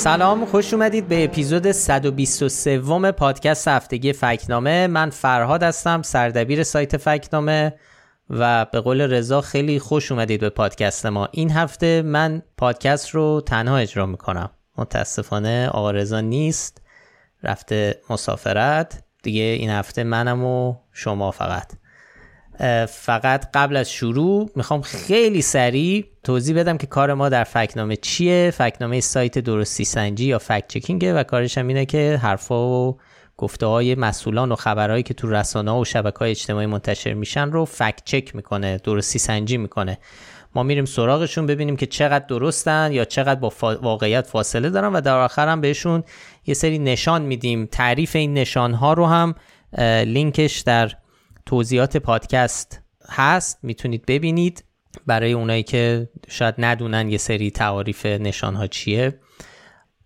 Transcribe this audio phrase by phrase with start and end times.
[0.00, 4.86] سلام خوش اومدید به اپیزود 123 پادکست هفتگی فکنامه.
[4.86, 7.74] من فرهاد هستم سردبیر سایت فکنامه
[8.30, 11.28] و به قول رضا خیلی خوش اومدید به پادکست ما.
[11.32, 14.50] این هفته من پادکست رو تنها اجرا می‌کنم.
[14.76, 16.82] متاسفانه آقا رضا نیست
[17.42, 19.02] رفته مسافرت.
[19.22, 21.72] دیگه این هفته منم و شما فقط.
[22.88, 28.50] فقط قبل از شروع می‌خوام خیلی سریع توضیح بدم که کار ما در فکنامه چیه؟
[28.50, 32.98] فکنامه سایت درستی سنجی یا فکت چکینگه و کارش هم اینه که حرفا و
[33.36, 37.64] گفته های مسئولان و خبرهایی که تو رسانه و شبکه های اجتماعی منتشر میشن رو
[37.64, 39.98] فکت چک می‌کنه درستی سنجی می‌کنه.
[40.54, 43.52] ما میریم سراغشون ببینیم که چقدر درستن یا چقدر با
[43.82, 46.04] واقعیت فاصله دارن و در آخر هم بهشون
[46.46, 47.66] یه سری نشان میدیم.
[47.66, 49.34] تعریف این نشان ها رو هم
[50.04, 50.92] لینکش در
[51.50, 54.64] توضیحات پادکست هست می‌تونید ببینید.
[55.06, 59.18] برای اونایی که شاید ندونن یه سری تعاریف نشان ها چیه.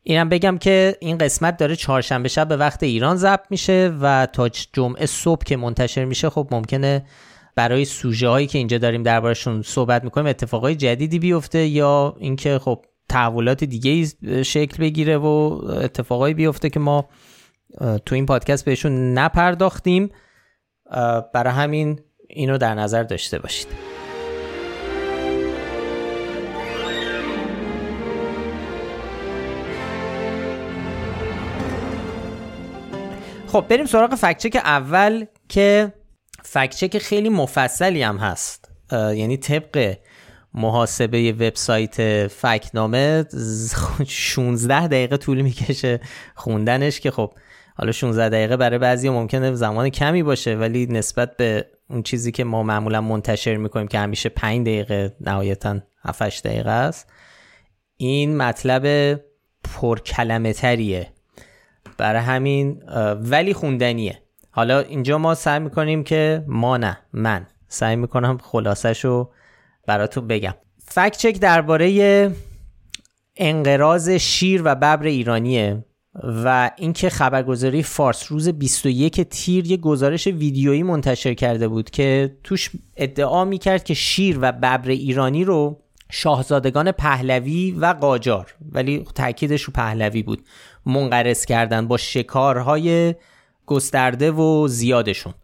[0.02, 4.48] اینم بگم که این قسمت داره چهارشنبه شب به وقت ایران ضبط میشه و تا
[4.48, 7.06] جمعه صبح که منتشر میشه خب ممکنه
[7.54, 12.84] برای سوژه هایی که اینجا داریم دربارشون صحبت می‌کنیم اتفاقای جدیدی بیفته یا اینکه خب
[13.08, 14.04] تحولات دیگه
[14.42, 17.08] شکل بگیره و اتفاقایی بیفته که ما
[18.06, 20.10] تو این پادکست بهشون نپرداختیم.
[21.32, 23.68] برای همین اینو در نظر داشته باشید.
[33.46, 35.92] خب بریم سراغ فکچک اول که
[36.42, 38.70] فکچک خیلی مفصلی هم هست.
[38.92, 39.96] یعنی طبق
[40.54, 43.24] محاسبه وبسایت فکنامه
[44.06, 46.00] 16 دقیقه طول می‌کشه
[46.34, 47.32] خوندنش که خب
[47.74, 52.44] حالا 16 دقیقه برای بعضی ممکنه زمان کمی باشه ولی نسبت به اون چیزی که
[52.44, 57.12] ما معمولا منتشر می‌کنیم که همیشه 5 دقیقه نهایتا 7 دقیقه است
[57.96, 59.14] این مطلب
[59.64, 61.08] پرکلمه تریه
[61.98, 62.82] برای همین
[63.22, 64.18] ولی خوندنیه.
[64.50, 69.32] حالا اینجا ما سعی می‌کنیم که ما نه من سعی می‌کنم خلاصش رو
[69.86, 70.54] براتون بگم.
[70.84, 72.30] فکت چک درباره
[73.36, 75.84] انقراض شیر و ببر ایرانیه.
[76.22, 82.70] و اینکه خبرگزاری فارس روز 21 تیر یه گزارش ویدیویی منتشر کرده بود که توش
[82.96, 85.80] ادعا می‌کرد که شیر و ببر ایرانی رو
[86.10, 90.42] شاهزادگان پهلوی و قاجار ولی تاکیدش رو پهلوی بود
[90.86, 93.14] منقرض کردن با شکارهای
[93.66, 95.34] گسترده و زیادشون.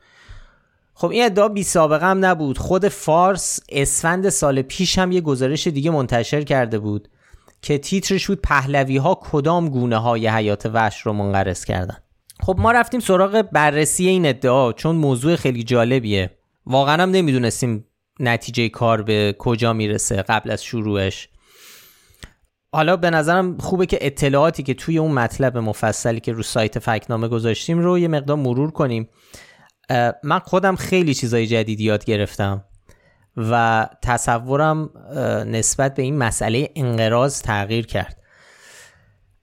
[0.95, 2.59] خب این ادعا بی سابقه هم نبود.
[2.59, 7.09] خود فارس اسفند سال پیش هم یه گزارش دیگه منتشر کرده بود.
[7.63, 11.97] که تیترش بود پهلوی ها کدام گونه های حیات وحش رو منقرض کردن.
[12.43, 16.31] خب ما رفتیم سراغ بررسی این ادعا چون موضوع خیلی جالبیه.
[16.67, 17.87] واقعا هم نمی‌دونستیم
[18.21, 21.29] نتیجه کار به کجا می‌رسه قبل از شروعش.
[22.73, 27.29] حالا به نظرم خوبه که اطلاعاتی که توی اون مطلب مفصلی که رو سایت فکنامه
[27.29, 29.09] گذاشتیم رو یه مقدار مرور کنیم.
[30.23, 32.65] من خودم خیلی چیزای جدید یاد گرفتم.
[33.37, 34.91] و تصورم
[35.47, 38.17] نسبت به این مسئله انقراض تغییر کرد.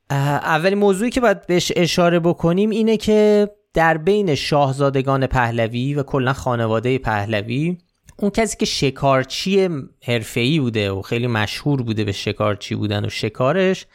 [0.10, 6.34] اولین موضوعی که باید بهش اشاره بکنیم اینه که در بین شاهزادگان پهلوی و کلا
[6.34, 7.78] خانواده پهلوی
[8.20, 9.70] اون کسی که شکارچی
[10.04, 13.86] حرفه‌ای بوده و خیلی مشهور بوده به شکارچی بودن و شکارش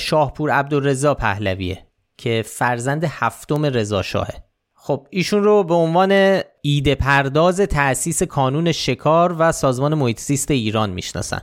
[0.00, 4.49] شاهپور عبدالرضا پهلویه که فرزند هفتم رضا شاهه.
[4.90, 10.90] خب ایشون رو به عنوان ایده پرداز تأسیس کانون شکار و سازمان محیط زیست ایران
[10.90, 11.40] می‌شناسن.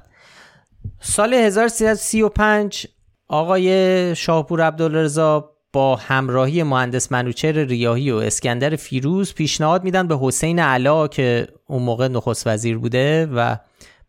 [1.00, 2.88] سال 1335
[3.28, 10.60] آقای شاهپور عبدالرضا با همراهی مهندس منوچر ریاهی و اسکندر فیروز پیشنهاد میدن به حسین
[10.60, 13.56] علا که اون موقع نخست وزیر بوده و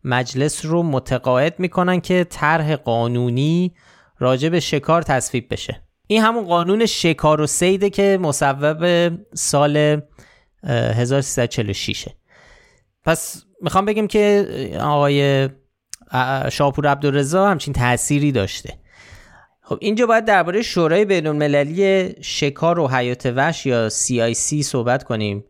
[0.03, 3.75] مجلس رو متقاعد می‌کنن که طرح قانونی
[4.19, 5.88] راجع به شکار تصویب بشه.
[6.11, 10.01] این همون قانون شکار و سیده که مصوب سال
[10.63, 12.07] 1346
[13.05, 14.47] پس می‌خوام بگم که
[14.81, 15.49] آقای
[16.51, 18.73] شاپور عبدالرضا همچین تأثیری داشته.
[19.61, 25.45] خب اینجا باید درباره شورای بین المللی شکار و حیات وحش یا CIC صحبت کنیم.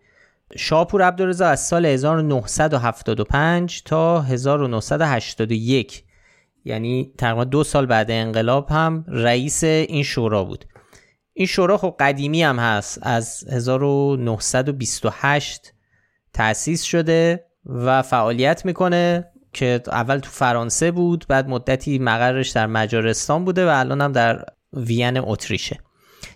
[0.58, 6.04] شاپور عبدالرضا از سال 1975 تا 1981
[6.66, 10.66] یعنی تقریبا دو سال بعد انقلاب هم رئیس این شورا بود.
[11.34, 15.74] این شورا خب قدیمی هم هست از 1928
[16.34, 23.46] تأسیس شده و فعالیت می‌کنه که اول تو فرانسه بود بعد مدتی مقرش در مجارستان
[23.46, 25.80] بوده و الان هم در وین اتریشه.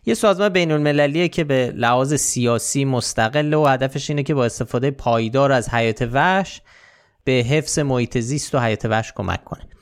[0.06, 4.92] یه سازمان بین المللیه که به لحاظ سیاسی مستقل و هدفش اینه که با استفاده
[4.92, 6.62] پایدار از حیات وحش
[7.24, 9.73] به حفظ محیط زیست و حیات وحش کمک کنه.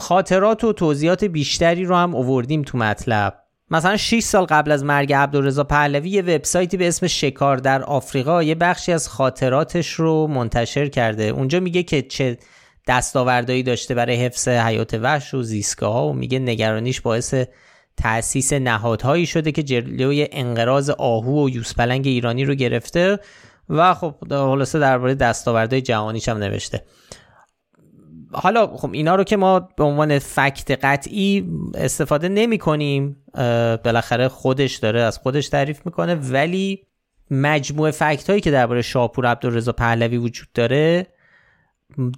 [0.00, 3.34] خاطرات و توضیحات بیشتری رو هم اووردیم تو مطلب.
[3.70, 8.42] مثلا 6 سال قبل از مرگ عبدالرضا پهلوی یه وبسایتی به اسم شکار در آفریقا
[8.42, 11.24] یه بخشی از خاطراتش رو منتشر کرده.
[11.24, 12.38] اونجا میگه که چه
[12.88, 17.34] دستاوردهایی داشته برای حفظ حیات وحش و زیستگاه ها و میگه نگرانیش باعث
[17.96, 23.18] تأسیس نهادهایی شده که جلوی انقراض آهو و یوسپلنگ ایرانی رو گرفته
[23.68, 26.82] و خب خلاصه درباره دستاوردهای جهانیش هم نوشته.
[28.32, 33.16] حالا خب اینا رو که ما به عنوان فکت قطعی استفاده نمی کنیم
[33.84, 36.86] بالاخره خودش داره از خودش تعریف می‌کنه ولی
[37.30, 41.06] مجموع فکت هایی که درباره شاپور عبدالرضا پهلوی وجود داره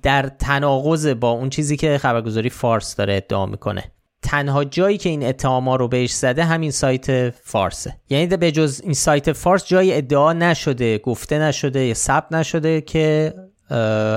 [0.02, 3.84] در تناقض با اون چیزی که خبرگزاری فارس داره ادعا می‌کنه.
[4.22, 7.96] تنها جایی که این اتهاما رو بهش زده همین سایت فارسه.
[8.10, 13.34] یعنی به جز این سایت فارس جایی ادعا نشده گفته نشده ثبت نشده که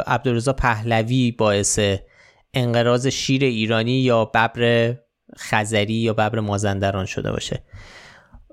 [0.07, 1.80] عبدالرضا پهلوی باعث
[2.54, 4.96] انقراض شیر ایرانی یا ببر
[5.38, 7.63] خزری یا ببر مازندران شده باشه.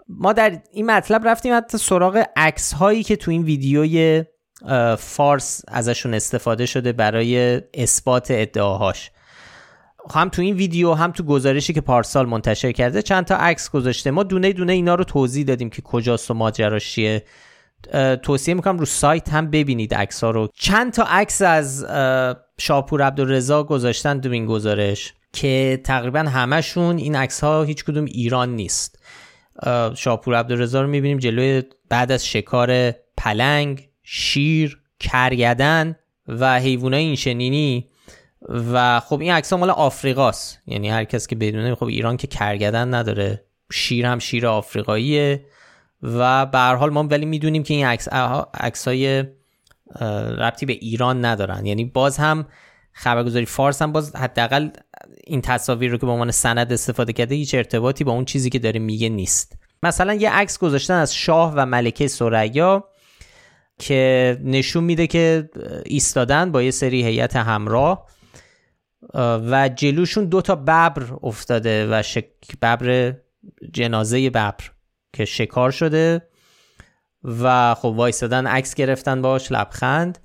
[0.09, 4.25] ما در این مطلب رفتیم حتی سراغ عکس هایی که تو این ویدیوی
[4.99, 9.11] فارس ازشون استفاده شده برای اثبات ادعاهاش.
[10.15, 14.11] هم تو این ویدیو هم تو گزارشی که پارسال منتشر کرده چند تا عکس گذاشته.
[14.11, 17.25] ما دونه دونه اینا رو توضیح دادیم که کجاست و ماجراش چیه.
[18.23, 20.49] توصیه می‌کنم رو سایت هم ببینید عکس ها رو.
[20.59, 21.87] چند تا عکس از
[22.59, 28.57] شاپور عبدالرضا گذاشتن تو این گزارش که تقریبا همشون این عکس ها هیچ کدوم ایران
[28.57, 28.99] نیست.
[29.95, 35.97] شاپور عبدالرضا رو می‌بینیم جلوی بعد از شکار پلنگ شیر کرگدن
[36.29, 37.89] و حیوانای این شنینی
[38.73, 40.59] و خب این عکس مال آفریقاست.
[40.67, 45.45] یعنی هر کس که بدونه خب ایران که کرگدن نداره شیر هم شیر آفریقاییه.
[46.03, 48.09] و به هر حال ما ولی می‌دونیم که این عکس
[48.55, 49.25] عکسای
[50.39, 51.67] ربطی به ایران ندارن.
[51.67, 52.47] یعنی باز هم
[52.93, 54.69] خبرگزاری فارس هم باز حداقل
[55.25, 58.59] این تصاویر رو که به عنوان سند استفاده کرده هیچ ارتباطی با اون چیزی که
[58.59, 59.59] داره میگه نیست.
[59.83, 62.89] مثلا یه عکس گذاشتن از شاه و ملکه سریا
[63.79, 65.51] که نشون میده که
[65.87, 68.07] ایستادن با یه سری هیئت همراه
[69.15, 72.25] و جلوشون دو تا ببر افتاده و شک...
[72.63, 73.15] ببر
[73.73, 74.55] جنازه ببر.
[75.13, 76.23] که شکار شده
[77.25, 80.19] و خب وایستادن عکس گرفتن باش لبخند.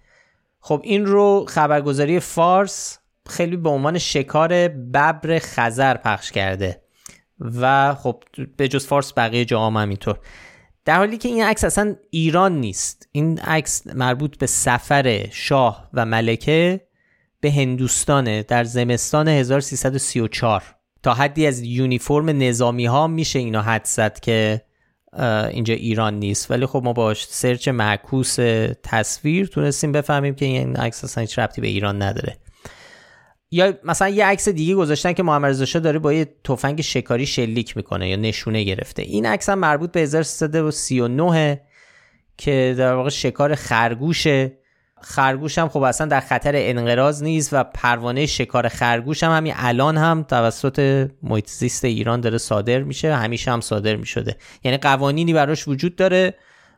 [0.60, 3.00] خب این رو خبرگزاری فارس
[3.30, 6.82] خیلی به عنوان شکار ببر خزر پخش کرده
[7.40, 8.24] و خب
[8.58, 10.20] به جز فارس بقیه جا هم همینطور.
[10.86, 13.10] در حالی که این عکس اصلا ایران نیست.
[13.12, 16.88] این عکس مربوط به سفر شاه و ملکه
[17.40, 20.64] به هندوستانه در زمستان 1334
[21.04, 24.62] تا حدی از یونیفرم نظامی ها میشه اینا حد زد که
[25.52, 26.52] اینجا ایران نیست.
[26.52, 28.36] ولی خب ما با سرچ معکوس
[28.84, 32.38] تصویر تونستیم بفهمیم که این عکس اصلا هیچ ربطی به ایران نداره.
[33.52, 37.78] یا مثلا یه عکس دیگه گذاشتن که محمد رضا داره با یه تفنگ شکاری شلیک
[37.78, 39.02] می‌کنه یا نشونه گرفته.
[39.02, 41.62] این عکس هم مربوط به 1339
[42.38, 44.58] که در واقع شکار خرگوشه.
[45.02, 49.98] خرگوش هم خب اصلا در خطر انقراض نیست و پروانه شکار خرگوش هم همین الان
[49.98, 54.38] هم توسط محیط ایران داره صادر میشه همیشه هم صادر می‌شده.
[54.64, 56.34] یعنی قوانینی براش وجود داره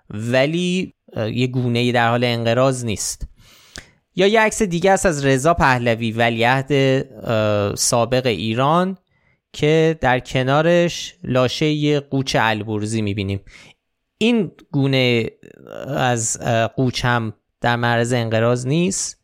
[0.10, 0.94] ولی
[1.34, 3.28] یه گونه در حال انقراض نیست.
[4.16, 7.06] یا یه عکس دیگه است از رضا پهلوی ولیعهد
[7.76, 8.98] سابق ایران
[9.54, 13.42] که در کنارش لاشه یه قوچ البرزی می‌بینیم.
[14.18, 15.30] این گونه
[15.88, 16.40] از
[16.76, 19.20] قوچ هم در معرض انقراض نیست.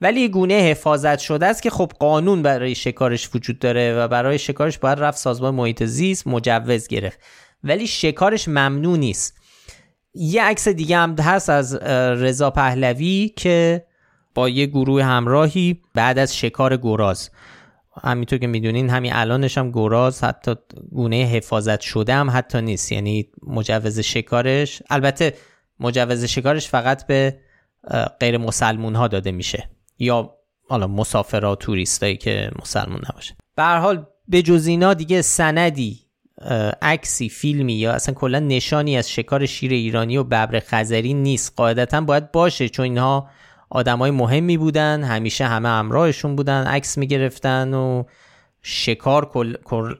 [0.00, 4.78] ولی گونه حفاظت شده است که خب قانون برای شکارش وجود داره و برای شکارش
[4.78, 7.18] باید رفت سازمان محیط زیست مجوز گرفت.
[7.64, 9.36] ولی شکارش ممنوع نیست.
[10.14, 13.86] یه عکس دیگه هم هست از رضا پهلوی که
[14.34, 17.30] با یه گروه همراهی بعد از شکار گراز.
[18.02, 20.54] همینطور که می‌دونین همین الانش هم گراز حتی
[20.90, 22.92] گونه حفاظت شده هم حتی نیست.
[22.92, 25.34] یعنی مجوز شکارش البته
[25.80, 27.38] مجوز شکارش فقط به
[28.20, 29.70] غیر مسلمون ها داده میشه.
[29.98, 30.34] یا
[30.68, 33.34] حالا مسافرها توریستایی که مسلمون نباشه.
[33.56, 36.00] به هر حال به جز اینا دیگه سندی
[36.82, 41.52] عکسی فیلمی یا اصلا کلا نشانی از شکار شیر ایرانی و ببر خزری نیست.
[41.56, 43.30] قاعدتا باید باشه چون اینها
[43.70, 48.04] آدمای مهمی بودن همیشه همه همراهشون بودن عکس می‌گرفتن و
[48.62, 49.30] شکار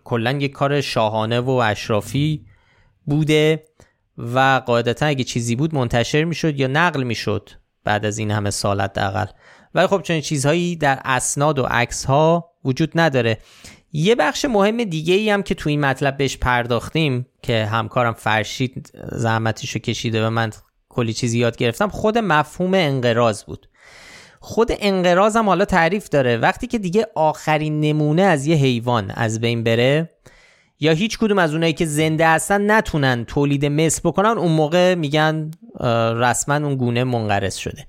[0.04, 2.46] کلا یک کار شاهانه و اشرافی
[3.04, 3.64] بوده
[4.18, 7.50] و قاعدتا اگه چیزی بود منتشر می‌شد یا نقل می‌شد
[7.86, 9.26] بعد از این همه سال حداقل.
[9.74, 13.38] ولی خب چنین چیزهایی در اسناد و عکس ها وجود نداره.
[13.92, 18.92] یه بخش مهم دیگه ای هم که تو این مطلب بهش پرداختیم که همکارم فرشید
[19.12, 20.50] زحمتش رو کشیده و من
[20.88, 23.68] کلی چیزی یاد گرفتم خود مفهوم انقراض بود.
[24.40, 26.36] خود انقراض هم حالا تعریف داره.
[26.36, 30.10] وقتی که دیگه آخرین نمونه از یه حیوان از بین بره
[30.80, 35.50] یا هیچ کدوم از اونایی که زنده هستن نتونن تولید مثل بکنن اون موقع میگن
[36.14, 37.86] رسما اون گونه منقرض شده.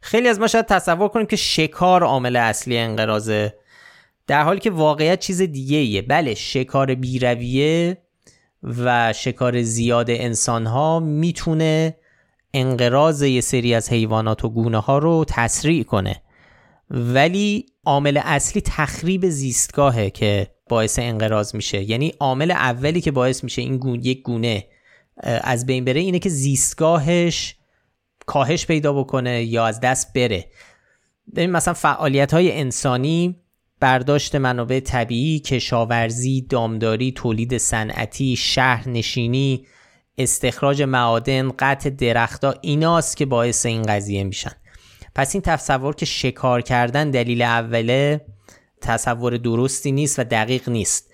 [0.00, 3.54] خیلی از ما شاید تصور کنیم که شکار عامل اصلی انقراضه
[4.26, 7.98] در حالی که واقعیت چیز دیگه ایه بله شکار بیرویه
[8.62, 11.96] و شکار زیاد انسان ها می‌تونه
[12.54, 16.22] انقراض یه سری از حیوانات و گونه ها رو تسریع کنه.
[16.90, 23.62] ولی عامل اصلی تخریب زیستگاهه که باعث انقراض میشه یعنی عامل اولی که باعث میشه
[23.62, 24.66] این گونه یک گونه
[25.22, 27.56] از بین بره اینه که زیستگاهش
[28.26, 30.46] کاهش پیدا بکنه یا از دست بره
[31.36, 33.36] ببین مثلا فعالیت های انسانی
[33.80, 39.66] برداشت منابع طبیعی، کشاورزی، دامداری، تولید صنعتی، شهرنشینی،
[40.18, 44.52] استخراج معادن، قطع درختها ایناست که باعث این قضیه میشن.
[45.14, 48.26] پس این تصور که شکار کردن دلیل اوله
[48.80, 51.10] تصور درستی نیست و دقیق نیست.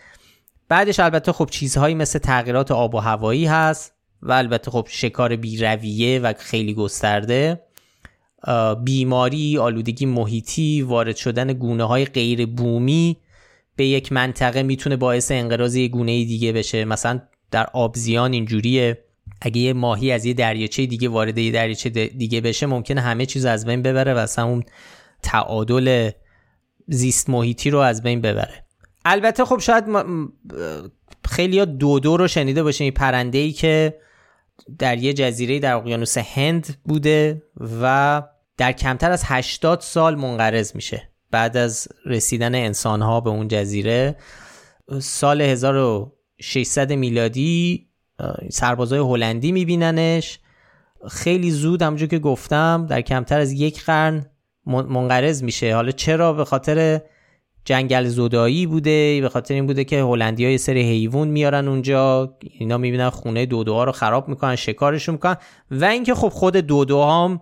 [0.68, 3.92] بعدش البته خب چیزهایی مثل تغییرات آب و هوایی هست
[4.22, 7.60] و البته خب شکار بیرویه و خیلی گسترده.
[8.84, 13.16] بیماری، آلودگی محیطی، وارد شدن گونه های غیر بومی
[13.76, 16.84] به یک منطقه می‌تونه باعث انقراض یه گونه دیگه بشه.
[16.84, 19.04] مثلا در آبزیان اینجوریه.
[19.40, 23.44] اگه یه ماهی از یه دریاچه دیگه وارد یه دریاچه دیگه بشه ممکنه همه چیز
[23.44, 24.64] از بین ببره و اصلا اون
[25.22, 26.10] تعادل
[26.88, 28.64] زیست محیطی رو از بین ببره.
[29.04, 29.84] البته خب شاید
[31.24, 32.90] خیلی ها دودو رو شنیده باشین.
[32.90, 33.98] پرنده ای که
[34.78, 37.42] در یه جزیره در اقیانوس هند بوده
[37.82, 38.22] و
[38.56, 41.08] در کمتر از 80 سال منقرض میشه.
[41.30, 44.16] بعد از رسیدن انسانها به اون جزیره
[45.00, 47.88] سال 1600 میلادی
[48.50, 50.38] سربازای هلندی میبیننش.
[51.10, 54.26] خیلی زود همونجور که گفتم در کمتر از یک قرن
[54.66, 55.74] منقرض میشه.
[55.74, 57.00] حالا چرا؟ به خاطر
[57.64, 59.20] جنگل زدایی بوده.
[59.20, 62.36] به خاطر این بوده که هلندی های سری حیوان میارن اونجا.
[62.40, 65.36] اینا می‌بینن خونه دودوها رو خراب می‌کنن شکارشون می‌کنن.
[65.70, 67.40] و اینکه خب خود دودوها هم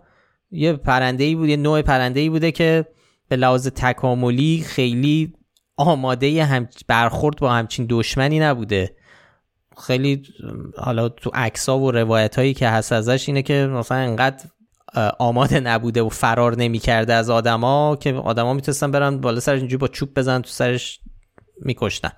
[0.50, 2.87] یه پرنده ای بود یه نوع پرنده ای بوده که
[3.29, 5.33] به لحاظ تکاملی خیلی
[5.77, 8.97] آماده هم برخورد با همچین دشمنی نبوده.
[9.87, 10.23] خیلی
[10.77, 14.45] حالا تو عکسا و روایت هایی که هست ازش اینه که مثلا انقدر
[15.19, 19.89] آماده نبوده و فرار نمی‌کرده از آدما که آدما می‌تونستن برن بالا سرش اینجوری با
[19.89, 21.01] چوب بزن تو سرش
[21.63, 22.11] میکشتن.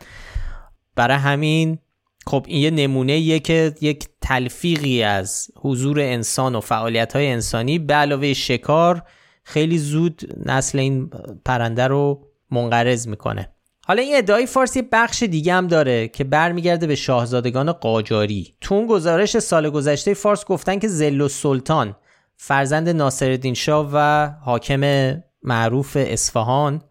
[0.97, 1.79] برای همین
[2.26, 7.79] خب این یه نمونه یه که یک تلفیقی از حضور انسان و فعالیت های انسانی
[7.79, 9.02] به علاوه شکار
[9.45, 11.11] خیلی زود نسل این
[11.45, 13.49] پرنده رو منقرض می‌کنه.
[13.87, 18.55] حالا این ادعای فارسی بخش دیگه هم داره که برمیگرده به شاهزادگان قاجاری.
[18.61, 21.97] تو اون گزارش سال گذشته فارس گفتن که زل و سلطان
[22.44, 26.82] فرزند ناصرالدین شاه و حاکم معروف اصفهان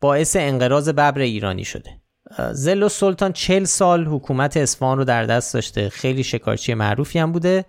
[0.00, 1.90] باعث انقراض ببر ایرانی شده.
[2.52, 5.88] زل و سلطان چل سال حکومت اصفهان رو در دست داشته.
[5.88, 7.64] خیلی شکارچی معروفی هم بوده.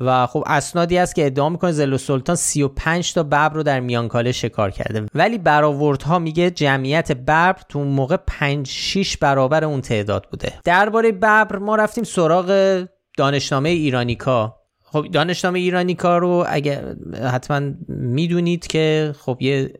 [0.00, 3.80] و خب اسنادی است که ادعا می‌کنه زل و سلطان 35 تا ببر رو در
[3.80, 5.06] میانکاله شکار کرده.
[5.14, 10.52] ولی برآوردها میگه جمعیت ببر تو اون موقع 5 6 برابر اون تعداد بوده.
[10.64, 12.84] درباره ببر ما رفتیم سراغ
[13.16, 14.61] دانشنامه ایرانیکا.
[14.92, 16.96] خب دانشنامه ایرانیکا رو اگه
[17.32, 19.72] حتما می‌دونید که خب یه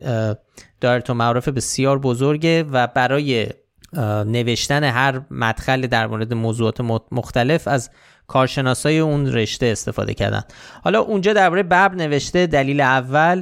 [0.81, 3.47] دایرت و معارف بسیار بزرگه و برای
[4.25, 7.89] نوشتن هر مدخل در مورد موضوعات مختلف از
[8.27, 10.43] کارشناسای اون رشته استفاده کردن.
[10.83, 13.41] حالا اونجا درباره ببر نوشته دلیل اول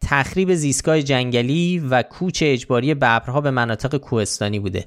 [0.00, 4.84] تخریب زیستگاه جنگلی و کوچ اجباری ببرها به مناطق کوهستانی بوده.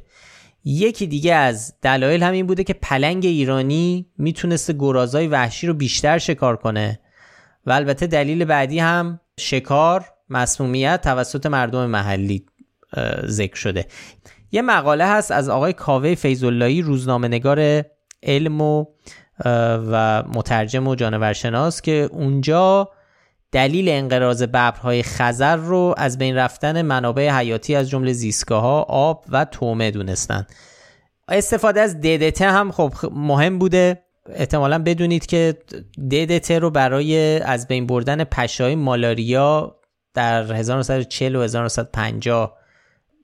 [0.66, 6.56] یکی دیگه از دلایل همین بوده که پلنگ ایرانی می‌تونسته گرازای وحشی رو بیشتر شکار
[6.56, 7.00] کنه.
[7.66, 12.46] و البته دلیل بعدی هم شکار مسمومیت توسط مردم محلی
[13.26, 13.86] ذکر شده.
[14.52, 17.84] یه مقاله هست از آقای کاوه فیضاللهی روزنامه نگار
[18.24, 18.86] علم و
[19.92, 22.90] و مترجم و جانورشناس که اونجا
[23.52, 29.26] دلیل انقراض ببرهای خزر رو از بین رفتن منابع حیاتی از جمله زیستگاه ها آب
[29.30, 30.48] و تومه دونستن.
[31.28, 34.02] استفاده از DDT هم خب مهم بوده.
[34.30, 35.58] احتمالا بدونید که
[36.12, 39.76] DDT رو برای از بین بردن پشای مالاریا
[40.14, 42.58] در 1940 و 1950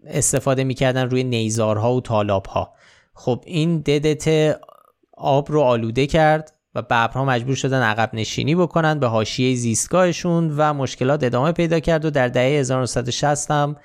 [0.08, 2.74] استفاده می‌کردن روی نیزارها و تالابها.
[3.14, 4.58] خب این ددت
[5.18, 6.54] آب رو آلوده کرد.
[6.76, 12.06] و ببرها مجبور شدن عقب نشینی بکنن به حاشیه زیستگاهشون و مشکلات ادامه پیدا کرد
[12.06, 13.76] و در دهه 1960 هم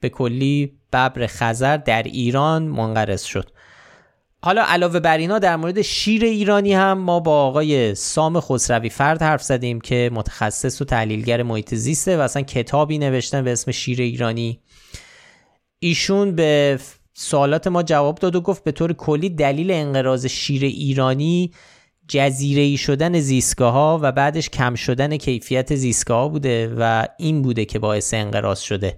[0.00, 3.50] به کلی ببر خزر در ایران منقرض شد.
[4.42, 9.22] حالا علاوه بر اینا در مورد شیر ایرانی هم ما با آقای سام خسروی فرد
[9.22, 14.00] حرف زدیم که متخصص و تحلیلگر محیط زیسته و اصلا کتابی نوشتن به اسم شیر
[14.00, 14.60] ایرانی.
[15.78, 16.78] ایشون به
[17.14, 21.52] سوالات ما جواب داد و گفت به طور کلی دلیل انقراض شیر ایرانی
[22.08, 27.42] جزیره ای شدن زیستگاه ها و بعدش کم شدن کیفیت زیستگاه ها بوده و این
[27.42, 28.96] بوده که باعث انقراض شده.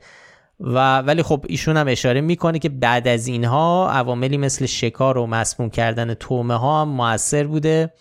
[0.60, 5.26] و ولی خب ایشون هم اشاره می‌کنه که بعد از اینها عواملی مثل شکار و
[5.26, 7.92] مسموم کردن تومه ها هم موثر بوده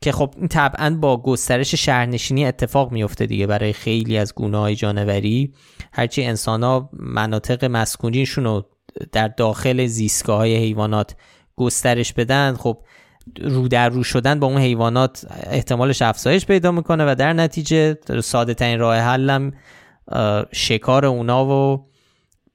[0.00, 4.76] که خب این طبعا با گسترش شهرنشینی اتفاق میفته دیگه برای خیلی از گونه های
[4.76, 5.54] جانوری.
[5.92, 8.66] هرچی انسان ها مناطق مسکونیشون رو
[9.12, 11.16] در داخل زیستگاه های حیوانات
[11.56, 12.78] گسترش بدن خب
[13.40, 18.54] رو در رو شدن با اون حیوانات احتمالش افزایش پیدا می‌کنه و در نتیجه ساده
[18.54, 19.52] ترین راه حلم
[20.52, 21.86] شکار اونا و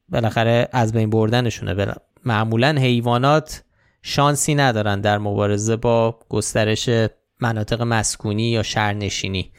[0.09, 1.95] بالاخره از بین بردنشونه.
[2.25, 3.63] معمولا حیوانات
[4.01, 6.89] شانسی ندارن در مبارزه با گسترش
[7.39, 9.51] مناطق مسکونی یا شهرنشینی.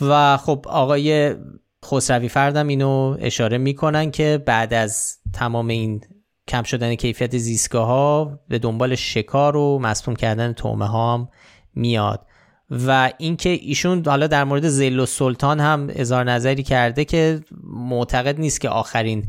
[0.00, 1.36] و خب آقای
[1.84, 6.00] خسروی فردم اینو اشاره می‌کنن که بعد از تمام این
[6.48, 11.28] کم شدن کیفیت زیستگاه ها به دنبال شکار و مسموم کردن تومه ها هم
[11.74, 12.26] میاد.
[12.70, 18.40] و اینکه ایشون حالا در مورد زل و سلطان هم اظهار نظری کرده که معتقد
[18.40, 19.24] نیست که آخرین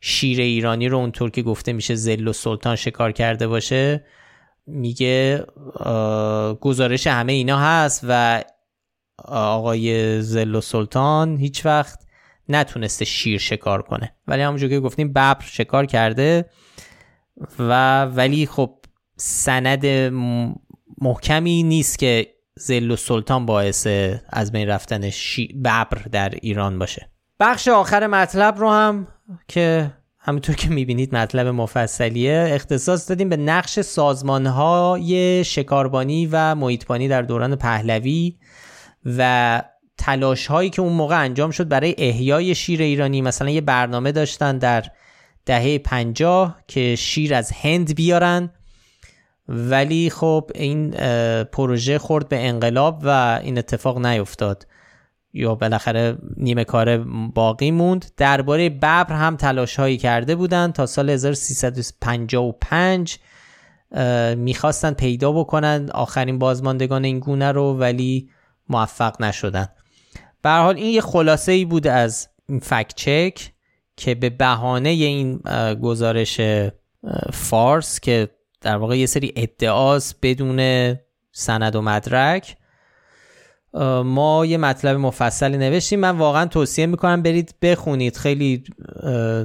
[0.00, 4.04] شیر ایرانی رو اونطور که گفته میشه زل و سلطان شکار کرده باشه.
[4.66, 5.44] میگه
[6.60, 8.44] گزارش همه اینا هست و
[9.24, 12.07] آقای زل و سلطان هیچ وقت
[12.48, 14.14] نتونسته شیر شکار کنه.
[14.26, 16.50] ولی همونجور که گفتیم ببر شکار کرده
[17.58, 18.74] و ولی خب
[19.16, 19.86] سند
[21.00, 23.86] محکمی نیست که زل و سلطان باعث
[24.28, 25.10] از بین رفتن
[25.64, 27.10] ببر در ایران باشه.
[27.40, 29.06] بخش آخر مطلب رو هم
[29.48, 37.22] که همونطور که می‌بینید مطلب مفصلیه اختصاص دادیم به نقش سازمانهای شکاربانی و محیطبانی در
[37.22, 38.36] دوران پهلوی
[39.04, 39.62] و
[39.98, 43.22] تلاش هایی که اون موقع انجام شد برای احیای شیر ایرانی.
[43.22, 44.84] مثلا یه برنامه داشتن در
[45.46, 48.50] دهه پنجاه که شیر از هند بیارن.
[49.48, 50.90] ولی خب این
[51.44, 54.66] پروژه خورد به انقلاب و این اتفاق نیفتاد.
[55.32, 56.98] یا بالاخره نیمه کار
[57.34, 58.06] باقی موند.
[58.16, 63.18] درباره ببر هم تلاش هایی کرده بودند تا سال 1355
[64.36, 68.30] می‌خواستن پیدا بکنن آخرین بازماندگان این گونه رو ولی
[68.68, 69.68] موفق نشدن.
[70.42, 72.28] به حال این یه خلاصه ای بود از
[72.62, 73.52] فکت چک
[73.96, 75.38] که به بهانه این
[75.82, 76.40] گزارش
[77.32, 78.28] فارس که
[78.60, 80.96] در واقع یه سری ادعاست بدون
[81.32, 82.56] سند و مدرک
[84.04, 86.00] ما یه مطلب مفصلی نوشتیم.
[86.00, 88.16] من واقعا توصیه می‌کنم برید بخونید.
[88.16, 88.64] خیلی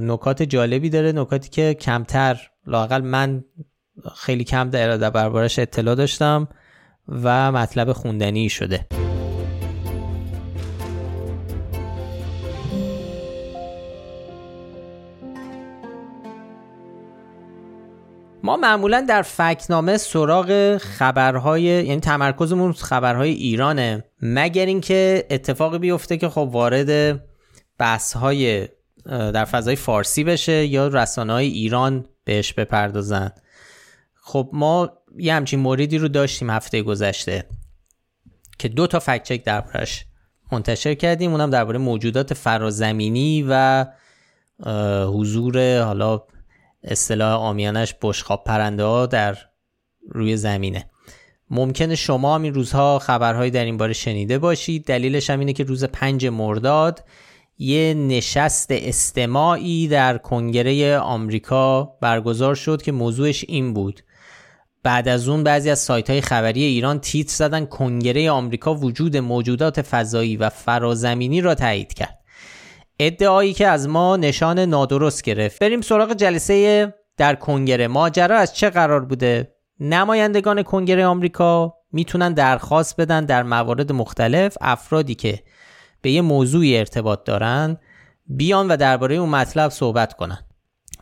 [0.02, 1.12] نکات جالبی داره.
[1.12, 3.44] نکاتی که کمتر لاقل من
[4.16, 6.48] خیلی کم در دربارش اطلاع داشتم
[7.08, 8.86] و مطلب خوندنی شده.
[18.44, 26.28] ما معمولا در فکنامه سراغ خبرهای یعنی تمرکزمون خبرهای ایرانه مگر اینکه اتفاقی بیفته که
[26.28, 27.20] خب وارد
[27.78, 28.68] بحثهای
[29.06, 33.30] در فضای فارسی بشه یا رسانه های ایران بهش بپردازن.
[34.14, 37.44] خب ما یه همچین موردی رو داشتیم هفته گذشته
[38.58, 40.04] که دو تا فکچک دربارش
[40.52, 41.30] منتشر کردیم.
[41.32, 43.86] اونم درباره موجودات فرازمینی و
[45.06, 46.22] حضور حالا
[46.84, 49.38] اصطلاح آمیانش بشخاب پرنده ها در
[50.08, 50.90] روی زمینه.
[51.50, 54.84] ممکنه شما هم این روزها خبرهایی در این باره شنیده باشید.
[54.84, 57.04] دلیلش هم اینه که روز پنج مرداد
[57.58, 64.00] یه نشست استماعی در کنگره آمریکا برگزار شد که موضوعش این بود.
[64.82, 69.82] بعد از اون بعضی از سایت های خبری ایران تیتر زدن کنگره آمریکا وجود موجودات
[69.82, 72.23] فضایی و فرازمینی را تایید کرد.
[72.98, 75.58] ادعایی که از ما نشان نادرست گرفت.
[75.58, 77.88] بریم سراغ جلسه در کنگره.
[77.88, 85.14] ماجرا از چه قرار بوده؟ نمایندگان کنگره آمریکا می‌تونن درخواست بدن در موارد مختلف افرادی
[85.14, 85.42] که
[86.02, 87.76] به یه موضوعی ارتباط دارن
[88.26, 90.38] بیان و درباره اون مطلب صحبت کنن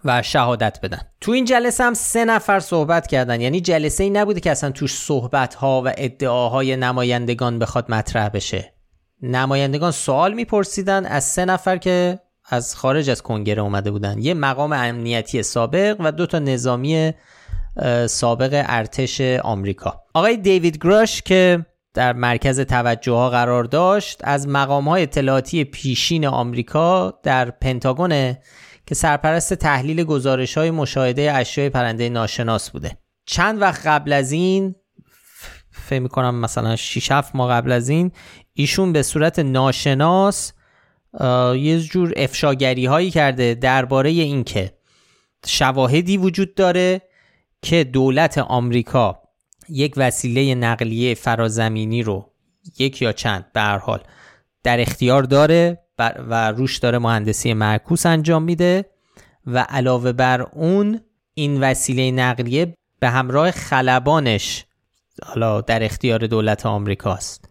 [0.05, 1.01] و شهادت بدن.
[1.21, 3.41] تو این جلسه هم سه نفر صحبت کردن.
[3.41, 8.72] یعنی جلسه ای نبوده که اصلا توش صحبت ها و ادعاهای نمایندگان بخواد مطرح بشه.
[9.23, 14.19] نمایندگان سوال میپرسیدن از سه نفر که از خارج از کنگره اومده بودن.
[14.19, 17.13] یه مقام امنیتی سابق و دو تا نظامی
[18.07, 20.01] سابق ارتش آمریکا.
[20.15, 26.27] آقای دیوید گراش که در مرکز توجه ها قرار داشت از مقام های اطلاعاتی پیشین
[26.27, 28.37] آمریکا در پنتاگون
[28.87, 32.99] که سرپرست تحلیل گزارش های مشاهده اشیاء پرنده ناشناس بوده.
[33.27, 34.75] چند وقت قبل از این
[35.73, 38.13] فکر می‌کنم مثلا 6 7 ماه قبل از این
[38.53, 40.53] ایشون به صورت ناشناس
[41.55, 44.73] یه جور افشاگری هایی کرده درباره اینکه
[45.47, 47.03] شواهدی وجود داره
[47.63, 49.23] که دولت آمریکا
[49.69, 52.33] یک وسیله نقلیه فرازمینی رو
[52.79, 54.03] یک یا چند به هر حال
[54.63, 58.85] در اختیار داره و روش داره مهندسی معکوس انجام میده
[59.47, 61.01] و علاوه بر اون
[61.35, 64.65] این وسیله نقلیه به همراه خلبانش
[65.25, 67.49] حالا در اختیار دولت آمریکاست.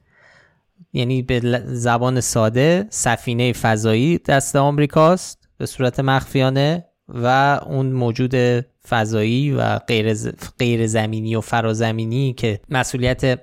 [0.94, 8.36] یعنی به زبان ساده سفینه فضایی دست آمریکاست به صورت مخفیانه و اون موجود
[8.90, 10.14] فضایی و غیر,
[10.60, 13.40] غیر زمینی و فرازمینی که مسئولیت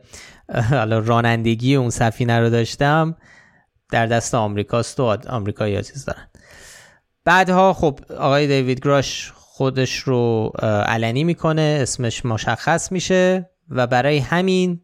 [0.71, 3.17] حالا رانندگی اون سفینه رو داشتم
[3.91, 6.29] در دست آمریکاست و آمریکایی ها چیز دارن.
[7.25, 10.53] بعدها خب آقای دیوید گراش خودش رو
[10.87, 13.51] علنی می‌کنه اسمش مشخص میشه.
[13.71, 14.81] و برای همین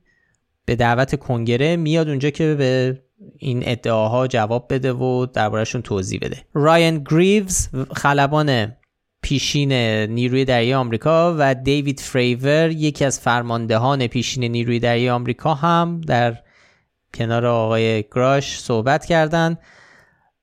[0.65, 3.03] به دعوت کنگره میاد اونجا که به
[3.39, 6.37] این ادعاها جواب بده و دربارهشون توضیح بده.
[6.55, 8.77] رایان گریوز خلبان
[9.23, 9.73] پیشین
[10.13, 16.37] نیروی دریای آمریکا و دیوید فریور یکی از فرماندهان پیشین نیروی دریای آمریکا هم در
[17.15, 19.59] کنار آقای گراش صحبت کردند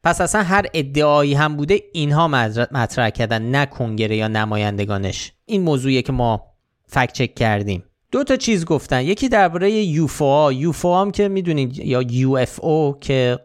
[0.04, 2.28] پس اصلا هر ادعایی هم بوده اینها
[2.72, 5.32] مطرح کردن نه کنگره یا نمایندگانش.
[5.46, 6.48] این موضوعیه که ما
[6.88, 7.84] فکت چک کردیم.
[8.12, 9.02] دو تا چیز گفتن.
[9.02, 13.40] یکی درباره یوفو یوفو هم که می‌دونید یا یو اف او که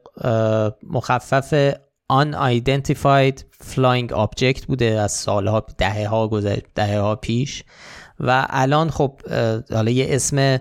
[0.82, 1.74] مخفف
[2.12, 3.38] unidentified
[3.74, 7.64] flying object بوده از سالها دهه ها گذشت دهه ها پیش.
[8.20, 9.20] و الان خب
[9.70, 10.58] حالا یه اسم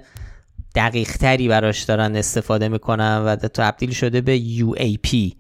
[0.76, 5.32] دقیق تری براش دارن استفاده می‌کنن و تبدیل شده به UAP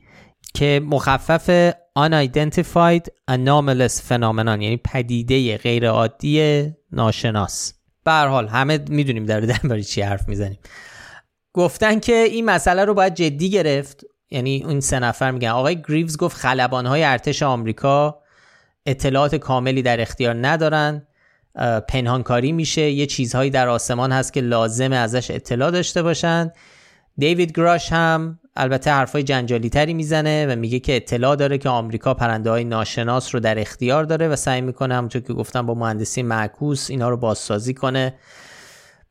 [0.54, 7.74] که مخفف unidentified anomalous phenomenon یعنی پدیده غیر عادی ناشناس.
[8.06, 10.60] به حال همه می‌دونیم در درباره چی حرف می‌زنیم.
[11.54, 14.06] گفتن که این مسئله رو باید جدی گرفت.
[14.30, 18.22] یعنی این سه نفر میگن آقای گریوز گفت خلبانهای ارتش آمریکا
[18.86, 21.08] اطلاعات کاملی در اختیار ندارن.
[21.90, 22.82] پنهانکاری میشه.
[22.82, 26.52] یه چیزهایی در آسمان هست که لازمه ازش اطلاع داشته باشن.
[27.18, 32.14] دیوید گراش هم البته حرفای جنجالی تری می‌زنه و میگه که اطلاع داره که آمریکا
[32.14, 36.24] پرنده های ناشناس رو در اختیار داره و سعی می‌کنه همونطور که گفتم با مهندسی
[36.24, 38.14] معکوس اینا رو بازسازی کنه.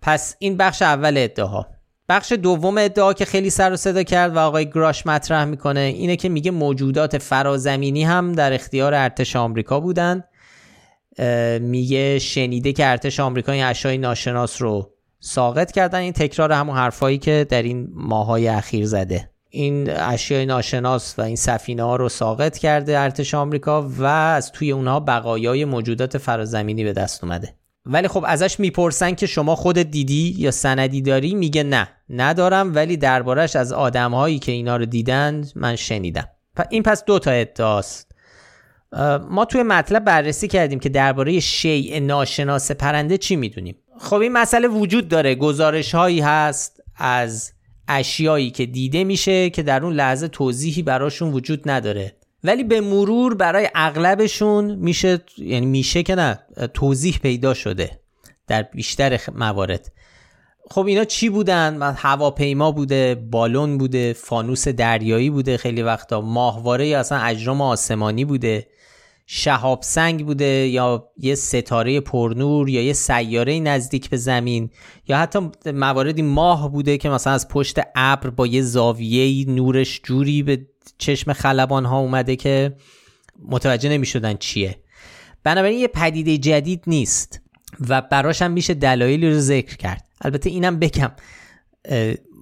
[0.03, 1.65] پس این بخش اول ادعا
[2.09, 6.17] بخش دوم ادعا که خیلی سر و صدا کرد و آقای گراش مطرح می‌کنه اینه
[6.17, 10.25] که میگه موجودات فرازمینی هم در اختیار ارتش آمریکا بودن.
[11.61, 15.99] میگه شنیده که ارتش آمریکا این اشیای ناشناس رو ساقط کردن.
[15.99, 19.34] این تکرار همون حرفایی که در این ماهای اخیر زده.
[19.55, 24.73] این اشیای ناشناس و این سفینه ها رو ساقط کرده ارتش آمریکا و از توی
[24.73, 27.55] اونها بقایای موجودات فرازمینی به دست اومده.
[27.87, 31.88] ولی خب ازش می‌پرسن که شما خود دیدی یا سندی داری؟ میگه نه.
[32.09, 36.29] ندارم ولی دربارش از آدمهایی که اینا رو دیدند من شنیدم.
[36.71, 38.12] این پس دو تا ادعاست.
[39.31, 43.77] ما توی مطلب بررسی کردیم که درباره شیء ناشناس پرنده چی می‌دونیم.
[43.99, 45.35] خب این مسئله وجود داره.
[45.35, 47.54] گزارش هایی هست از
[47.88, 52.16] اشیایی که دیده میشه که در اون لحظه توضیحی براشون وجود نداره.
[52.44, 56.38] ولی به مرور برای اغلبشون میشه یعنی میشه که نه
[56.75, 58.01] توضیح پیدا شده
[58.47, 59.92] در بیشتر موارد.
[60.70, 66.20] خب اینا چی بودن؟ هواپیما بوده، بالون بوده، فانوس دریایی بوده خیلی وقتا.
[66.20, 68.66] ماهواره یا اصلا اجرام آسمانی بوده.
[69.27, 74.71] شهاب سنگ بوده یا یه ستاره پرنور یا یه سیاره نزدیک به زمین
[75.09, 80.43] یا حتی مواردی ماه بوده که مثلا از پشت ابر با یه زاویه نورش جوری
[80.43, 80.67] به
[80.99, 82.77] چشم خلبان ها اومده که
[83.49, 84.79] متوجه نمی شدن چیه.
[85.45, 87.41] بنابراین یه پدیده جدید نیست
[87.89, 90.09] و براش هم میشه دلایلی رو ذکر کرد.
[90.21, 91.11] البته اینم بگم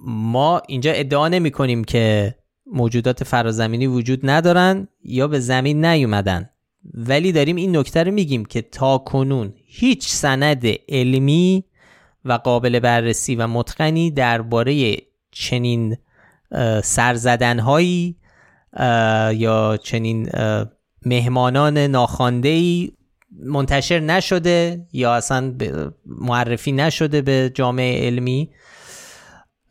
[0.05, 6.49] ما اینجا ادعا نمی کنیم که موجودات فرازمینی وجود ندارن یا به زمین نیومدن.
[6.93, 11.63] ولی داریم این نکته رو میگیم که تا کنون هیچ سند علمی
[12.25, 14.97] و قابل بررسی و متقنی درباره
[15.31, 15.97] چنین
[16.83, 18.15] سرزدنهایی
[19.33, 20.29] یا چنین
[21.05, 22.87] مهمانان ناخوانده
[23.39, 25.55] منتشر نشده یا اصلا
[26.05, 28.49] معرفی نشده به جامعه علمی.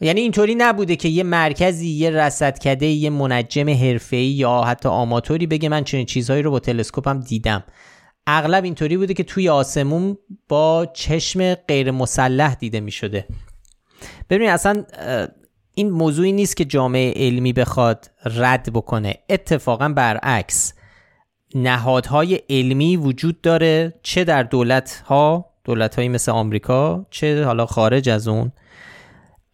[0.03, 5.69] یعنی اینطوری نبوده که یه مرکزی یه رصدکده یه منجم حرفه‌ای یا حتی آماتوری بگه
[5.69, 7.65] من چنین چیزهایی رو با تلسکوپم دیدم.
[8.27, 13.27] اغلب اینطوری بوده که توی آسمون با چشم غیر مسلح دیده می شده
[14.31, 14.85] ببینید اصلا
[15.75, 19.15] این موضوعی نیست که جامعه علمی بخواد رد بکنه.
[19.29, 20.75] اتفاقا برعکس.
[21.55, 28.09] نهادهای علمی وجود داره چه در دولت ها دولت هایی مثل آمریکا چه حالا خارج
[28.09, 28.53] از اون.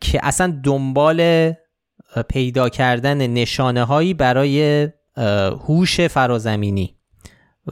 [0.00, 1.52] که اصلا دنبال
[2.28, 4.88] پیدا کردن نشانه هایی برای
[5.66, 6.94] هوش فرازمینی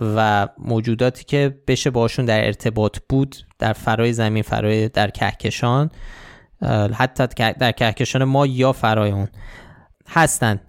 [0.00, 5.90] و موجوداتی که بشه باشون در ارتباط بود در فرای زمین فرای در کهکشان
[6.94, 7.26] حتی
[7.58, 9.28] در کهکشان ما یا فرای اون
[10.08, 10.60] هستن.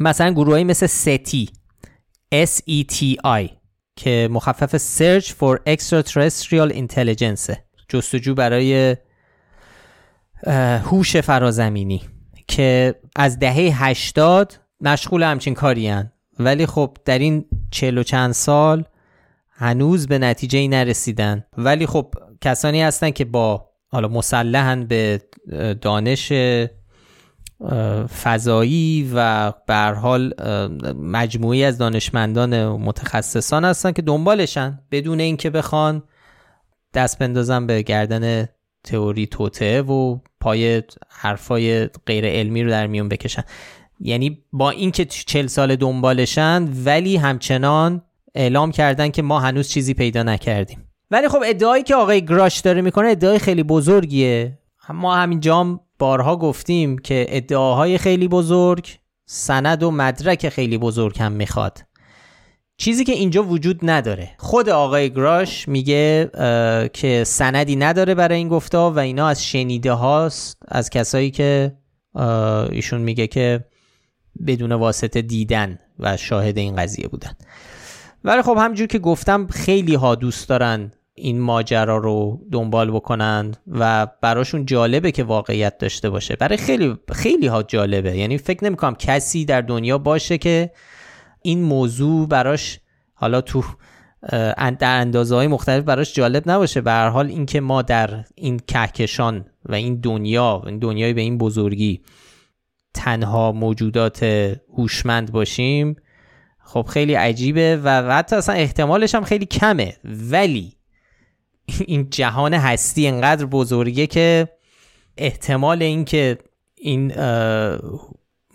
[0.00, 1.50] مثلا گروهایی مثل ستی
[2.34, 3.48] S-E-T-I
[3.96, 7.56] که مخفف Search for Extraterrestrial Intelligence
[7.88, 8.96] جستجو برای
[10.82, 12.02] هوش فرازمینی
[12.48, 16.12] که از دهه 80 مشغول همچین کاری هن.
[16.38, 18.84] ولی خب در این چهل و چند سال
[19.50, 25.22] هنوز به نتیجه ای نرسیدن ولی خب کسانی هستن که با حالا مسلحن به
[25.80, 26.32] دانش
[28.22, 30.34] فضایی و به حال
[30.94, 36.02] مجموعی از دانشمندان متخصصان هستن که دنبالشن بدون اینکه بخوان
[36.94, 38.48] دست بندازن به گردن
[38.84, 40.18] تئوری توته و
[40.48, 43.42] پای حرفای غیر علمی رو در میون بکشن.
[44.00, 48.02] یعنی با اینکه چل سال دنبالشن ولی همچنان
[48.34, 50.84] اعلام کردن که ما هنوز چیزی پیدا نکردیم.
[51.10, 54.58] ولی خب ادعایی که آقای گراش داره می‌کنه ادعای خیلی بزرگیه.
[54.90, 58.88] ما همین جام بارها گفتیم که ادعاهای خیلی بزرگ
[59.26, 61.78] سند و مدرک خیلی بزرگ هم می‌خواد.
[62.80, 64.30] چیزی که اینجا وجود نداره.
[64.38, 66.30] خود آقای گراش میگه
[66.92, 71.72] که سندی نداره برای این گفتا و اینا از شنیده هاست از کسایی که
[72.70, 73.64] ایشون میگه که
[74.46, 77.32] بدون واسطه دیدن و شاهد این قضیه بودن.
[78.24, 84.06] ولی خب همجور که گفتم خیلی ها دوست دارن این ماجرا رو دنبال بکنند و
[84.22, 86.36] براشون جالبه که واقعیت داشته باشه.
[86.36, 88.16] برای خیلی خیلی ها جالبه.
[88.16, 90.70] یعنی فکر نمی‌کنم کسی در دنیا باشه که
[91.48, 92.80] این موضوع براش
[93.14, 93.64] حالا تو
[94.58, 96.80] در اندازه های مختلف براش جالب نباشه.
[96.80, 101.38] به هر حال اینکه ما در این کهکشان و این دنیا این دنیای به این
[101.38, 102.02] بزرگی
[102.94, 104.22] تنها موجودات
[104.76, 105.96] هوشمند باشیم
[106.64, 109.96] خب خیلی عجیبه و حتی اصلا احتمالش هم خیلی کمه.
[110.04, 110.76] ولی
[111.86, 114.48] این جهان هستی انقدر بزرگه که
[115.16, 116.38] احتمال اینکه
[116.74, 117.12] این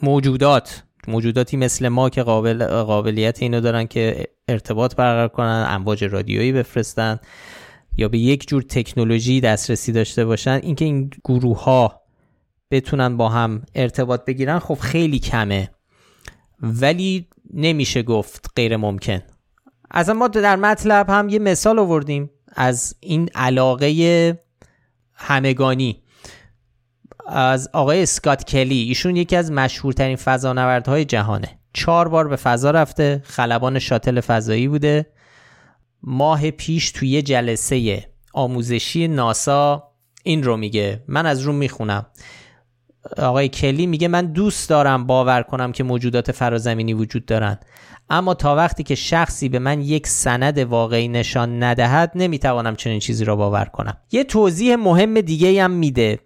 [0.02, 6.52] موجودات موجوداتی مثل ما که قابل قابلیت اینو دارن که ارتباط برقرار کنن امواج رادیویی
[6.52, 7.20] بفرستن
[7.98, 10.60] یا به یک جور تکنولوژی دسترسی داشته باشن.
[10.64, 12.02] اینکه این گروه ها
[12.72, 15.70] بتونن با هم ارتباط بگیرن خب خیلی کمه.
[16.62, 19.22] ولی نمیشه گفت غیر ممکن.
[19.92, 24.40] از ما در مطلب هم یه مثال آوردیم از این علاقه
[25.14, 26.03] همگانی.
[27.28, 28.80] از آقای اسکات کلی.
[28.80, 31.60] ایشون یکی از مشهورترین فضانوردهای جهانه.
[31.74, 33.22] چهار بار به فضا رفته.
[33.26, 35.06] خلبان شاتل فضایی بوده.
[36.04, 39.84] ماه پیش توی یه جلسه آموزشی ناسا
[40.24, 41.04] این رو میگه.
[41.08, 42.06] من از رو می‌خونم.
[43.18, 47.60] آقای کلی میگه من دوست دارم باور کنم که موجودات فرازمینی وجود دارن.
[48.10, 53.26] اما تا وقتی که شخصی به من یک سند واقعی نشان ندهد نمی‌توانم چنین چیزی
[53.26, 53.98] را باور کنم.
[54.12, 56.20] یه توضیح مهم دیگه هم میده.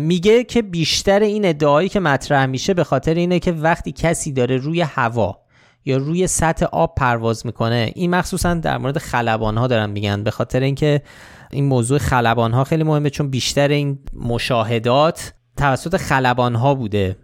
[0.00, 4.56] میگه که بیشتر این ادعایی که مطرح میشه به خاطر اینه که وقتی کسی داره
[4.56, 5.40] روی هوا
[5.84, 10.30] یا روی سطح آب پرواز می‌کنه این مخصوصا در مورد خلبان ها دارن میگن به
[10.30, 11.02] خاطر اینکه
[11.50, 17.16] این موضوع خلبان ها خیلی مهمه چون بیشتر این مشاهدات توسط خلبان ها بوده.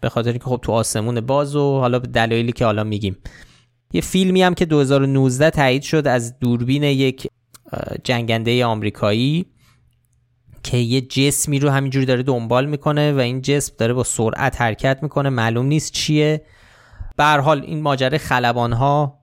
[0.00, 3.16] به خاطر اینکه خب تو آسمون باز و حالا به دلایلی که حالا میگیم.
[3.92, 7.26] یه فیلمی هم که 2019 تایید شد از دوربین یک
[8.04, 9.46] جنگنده آمریکایی.
[10.62, 14.98] که یه جسمی رو همینجوری داره دنبال می‌کنه و این جسم داره با سرعت حرکت
[15.02, 16.42] می‌کنه معلوم نیست چیه.
[17.16, 19.18] به حال این ماجره خلبان ها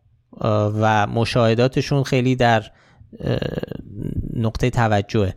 [0.81, 2.63] و مشاهداتشون خیلی در
[4.33, 5.33] نقطه توجهه.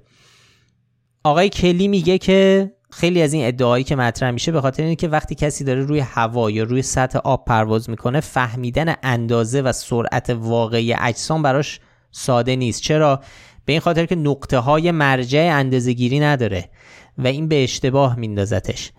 [1.25, 5.35] آقای کلی میگه که خیلی از این ادعایی که مطرح میشه به خاطر اینکه وقتی
[5.35, 10.95] کسی داره روی هوا یا روی سطح آب پرواز می‌کنه فهمیدن اندازه و سرعت واقعی
[10.95, 12.83] اجسام براش ساده نیست.
[12.83, 13.21] چرا؟
[13.65, 16.71] به این خاطر که نقطه های مرجع اندازه گیری نداره
[17.19, 18.93] و این به اشتباه میندازتش.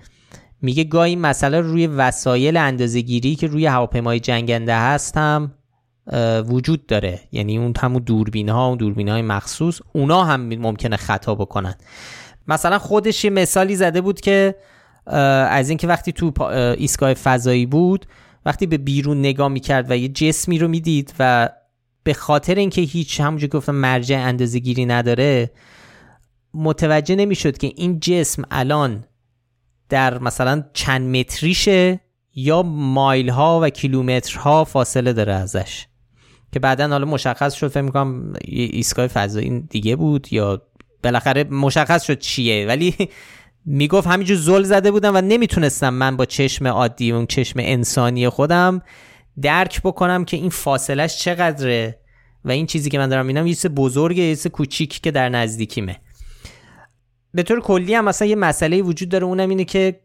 [0.62, 5.54] میگه گاهی مسئله روی وسایل اندازه گیری که روی هواپیمای جنگنده هست هم
[6.47, 7.19] وجود داره.
[7.32, 11.76] یعنی اون همون دوربین ها و دوربین های مخصوص اونا هم ممکنه خطا بکنن.
[12.47, 14.56] مثلا خودش یه مثالی زده بود که
[15.06, 16.43] از اینکه وقتی تو
[16.78, 18.06] ایستگاه فضایی بود
[18.45, 21.49] وقتی به بیرون نگاه می‌کرد و یه جسمی رو می‌دید و
[22.04, 25.52] به خاطر اینکه هیچ همونجور گفتم مرجع اندازه گیری نداره
[26.54, 29.06] متوجه نمی‌شد که این جسم الان
[29.89, 32.00] در مثلا چند متریشه
[32.36, 35.86] یا مایل ها و کیلومترها فاصله داره ازش.
[36.52, 40.62] که بعدا حالا مشخص شد فکر می‌کنم ایستگاه فضایی دیگه بود یا
[41.04, 42.68] بالاخره مشخص شد چیه.
[42.68, 42.96] ولی
[43.66, 48.82] می‌گفت همینجور زل زده بودم و نمی‌تونستم من با چشم عادی اون چشم انسانی خودم
[49.41, 52.00] درک بکنم که این فاصلش چقدره
[52.46, 55.98] و این چیزی که من دارم می‌بینم یه بزرگه یه کوچیک که در نزدیکیمه.
[57.34, 60.00] به طور کلی هم مثلا یه مسئله وجود داره اونم اینه که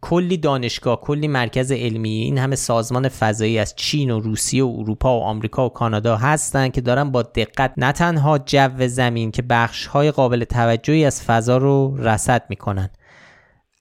[0.00, 5.18] کلی دانشگاه کلی مرکز علمی این همه سازمان فضایی از چین و روسیه و اروپا
[5.18, 9.86] و آمریکا و کانادا هستن که دارن با دقت نه تنها جو زمین که بخش
[9.86, 12.90] های قابل توجهی از فضا رو رصد می‌کنن.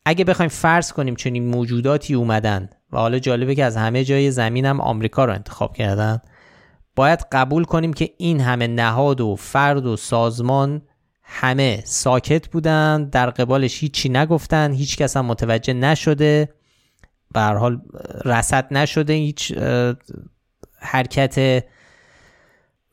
[0.05, 4.65] اگه بخوایم فرض کنیم چنین موجوداتی اومدن و حالا جالبه که از همه جای زمین
[4.65, 6.21] هم آمریکا رو انتخاب کردن.
[6.95, 10.81] باید قبول کنیم که این همه نهاد و فرد و سازمان
[11.23, 16.49] همه ساکت بودن در قبالش هیچی نگفتن هیچ کس هم متوجه نشده
[17.33, 17.81] به حال
[18.25, 19.53] رسد نشده هیچ
[20.79, 21.63] حرکت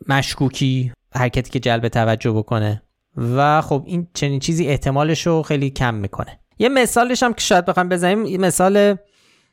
[0.09, 2.83] مشکوکی حرکتی که جلب توجه بکنه.
[3.17, 6.39] و خب این چنین چیزی احتمالش رو خیلی کم می‌کنه.
[6.59, 8.97] یه مثالش هم که شاید بخوام بزنیم مثال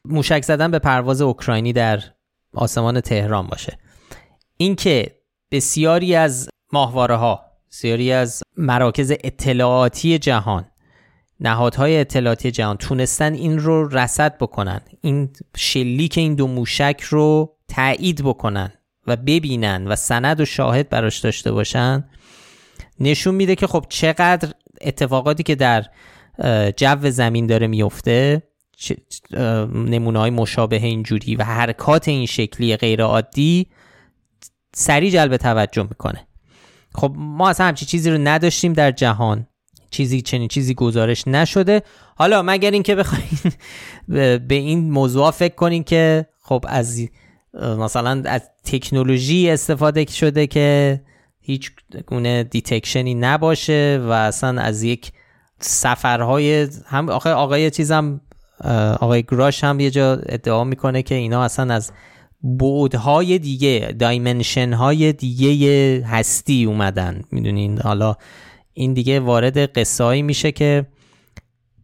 [0.09, 1.99] موشک زدن به پرواز اوکراینی در
[2.53, 3.77] آسمان تهران باشه.
[4.57, 5.15] اینکه
[5.51, 7.41] بسیاری از ماهواره ها
[7.71, 10.65] بسیاری از مراکز اطلاعاتی جهان
[11.39, 18.23] نهادهای اطلاعاتی جهان تونستن این رو رسد بکنن این شلیک این دو موشک رو تایید
[18.23, 18.71] بکنن
[19.07, 22.09] و ببینن و سند و شاهد براش داشته باشن
[22.99, 25.85] نشون میده که خب چقدر اتفاقاتی که در
[26.77, 28.43] جو زمین داره میفته
[29.73, 33.67] نمونه های مشابه اینجوری و حرکات این شکلی غیر عادی
[34.73, 36.27] سریع جلب توجه می‌کنه.
[36.95, 39.47] خب ما اصلا همچی چیزی رو نداشتیم در جهان.
[39.91, 41.81] چیزی چنین چیزی گزارش نشده.
[42.15, 43.39] حالا مگر اینکه بخواین
[44.47, 47.01] به این موضوع فکر کنین که خب از
[47.53, 51.01] مثلا از تکنولوژی استفاده شده که
[51.39, 51.71] هیچ
[52.07, 55.11] گونه دیتکشنی نباشه و اصلا از یک
[55.59, 58.21] سفرهای هم آخه آقای چیزم
[58.99, 61.91] آقای گراش هم یه جا ادعا می‌کنه که اینا اصلا از
[62.41, 67.21] بودهای دیگه دایمنشن های دیگه هستی اومدن.
[67.31, 68.15] می‌دونین؟ حالا
[68.73, 70.85] این دیگه وارد قصه میشه که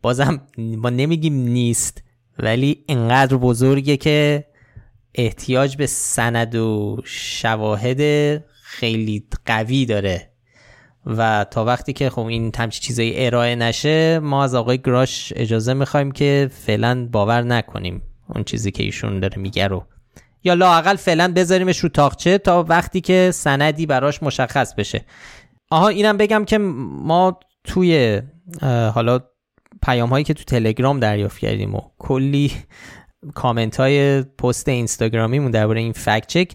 [0.02, 2.04] بازم ما نمیگیم نیست
[2.40, 4.46] ولی انقدر بزرگه که
[5.16, 7.98] احتیاج به سند و شواهد
[8.64, 10.31] خیلی قوی داره.
[11.06, 15.74] و تا وقتی که خب این همچی چیزایی ارائه نشه ما از آقای گراش اجازه
[15.74, 18.02] می‌خوایم که فعلا باور نکنیم
[18.36, 19.86] اون چیزی که ایشون داره میگه رو.
[20.44, 25.06] یا لاقل فعلا بذاریمش رو تاقچه تا وقتی که سندی براش مشخص بشه.
[25.70, 28.22] آها اینم بگم که ما توی
[28.94, 29.20] حالا
[29.82, 32.52] پیام هایی که تو تلگرام دریافت کردیم و کلی
[33.36, 36.52] کامنت های پست اینستاگرامیمون درباره این فکت چک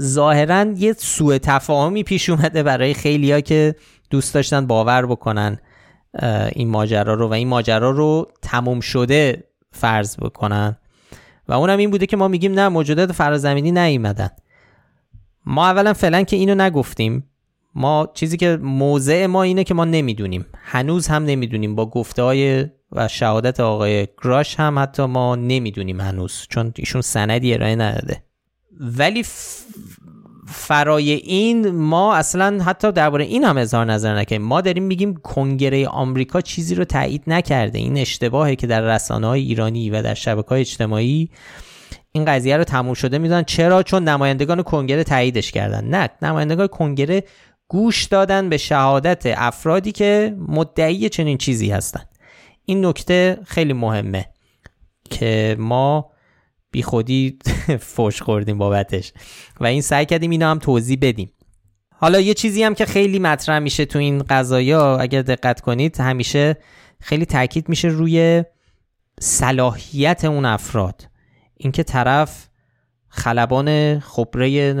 [0.00, 3.74] ظاهرا یه سوء تفاهمی پیش اومده برای خیلیا که
[4.10, 5.58] دوست داشتن باور بکنن
[6.52, 10.76] این ماجرا رو و این ماجرا رو تموم شده فرض بکنن.
[11.48, 14.30] و اونم این بوده که ما میگیم نه موجودات فرازمینی نیومدن.
[15.46, 17.30] ما اولا فعلا که اینو نگفتیم.
[17.74, 20.46] ما چیزی که موضع ما اینه که ما نمی‌دونیم.
[20.54, 21.74] هنوز هم نمی‌دونیم.
[21.74, 27.54] با گفته های و شهادت آقای گراش هم حتی ما نمی‌دونیم هنوز چون ایشون سندی
[27.54, 28.22] ارائه نداده.
[28.80, 29.24] ولی
[30.46, 35.88] فرای این ما اصلا حتی درباره این هم اظهار نظر نکنیم ما داریم میگیم کنگره
[35.88, 37.78] آمریکا چیزی رو تایید نکرده.
[37.78, 41.30] این اشتباهه که در رسانه های ایرانی و در شبکه های اجتماعی
[42.12, 43.44] این قضیه رو تموم شده می‌دونن.
[43.44, 45.84] چرا؟ چون نمایندگان کنگره تاییدش کردن.
[45.84, 47.24] نه نمایندگان کنگره
[47.68, 52.02] گوش دادن به شهادت افرادی که مدعی چنین چیزی هستن.
[52.64, 54.26] این نکته خیلی مهمه
[55.10, 56.09] که ما
[56.70, 57.38] بی خودی
[57.80, 59.12] فوش خوردیم بابتش.
[59.60, 61.32] و این سعی کردیم اینا هم توضیح بدیم.
[61.94, 66.56] حالا یه چیزی هم که خیلی مطرح میشه تو این قضایا اگر دقت کنید همیشه
[67.00, 68.44] خیلی تاکید میشه روی
[69.20, 71.08] صلاحیت اون افراد.
[71.56, 72.48] اینکه طرف
[73.08, 74.74] خلبان خبره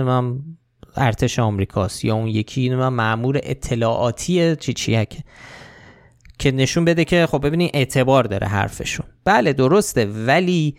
[0.96, 5.06] ارتش آمریکاست یا اون یکی معمور اطلاعاتی چی چیه
[6.38, 9.06] که نشون بده که خب ببینید اعتبار داره حرفشون.
[9.24, 10.76] بله درسته ولی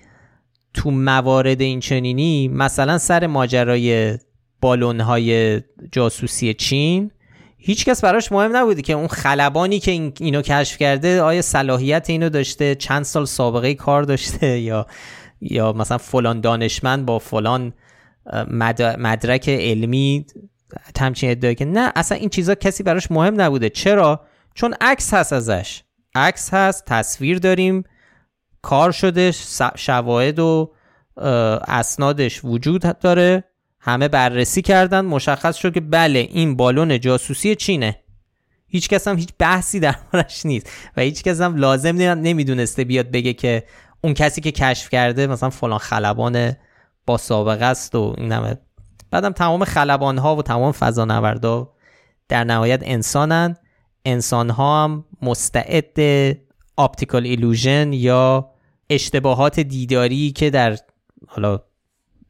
[0.74, 4.17] تو موارد این چنینی مثلا سر ماجرای
[4.61, 5.61] بالون های
[5.91, 7.11] جاسوسی چین
[7.57, 12.30] هیچکس براش مهم نبوده که اون خلبانی که این اینو کشف کرده آیا صلاحیت اینو
[12.30, 14.88] داشته چند سال سابقه کار داشته یا
[15.41, 17.74] یا مثلا فلان دانشمند با فلان
[18.97, 20.26] مدرک علمی
[20.99, 23.69] همچین ادعایی که نه اصلا این چیزا کسی براش مهم نبوده.
[23.69, 24.22] چرا؟
[24.53, 25.84] چون عکس هست ازش.
[26.15, 27.84] عکس هست تصویر داریم.
[28.62, 29.32] کار شده
[29.76, 30.72] شواهد و
[31.68, 33.43] اسنادش وجود داره.
[33.80, 35.05] همه بررسی کردن.
[35.05, 37.95] مشخص شد که بله این بالون جاسوسی چینه.
[38.68, 43.34] هیچ کس هم هیچ بحثی دربارش نیست و هیچ کس هم لازم نمی‌دونسته بیاد بگه
[43.34, 43.64] که
[44.01, 46.55] اون کسی که کشف کرده مثلا فلان خلبان
[47.05, 48.57] با سابقه است و این همه.
[49.12, 51.74] بعدم تمام خلبان ها و تمام فضانوردا
[52.30, 53.55] در نهایت انسانن.
[54.05, 55.99] انسان ها هم مستعد
[56.78, 58.50] اپتیکال ایلوژن یا
[58.91, 60.77] اشتباهات دیداری که در
[61.27, 61.59] حالا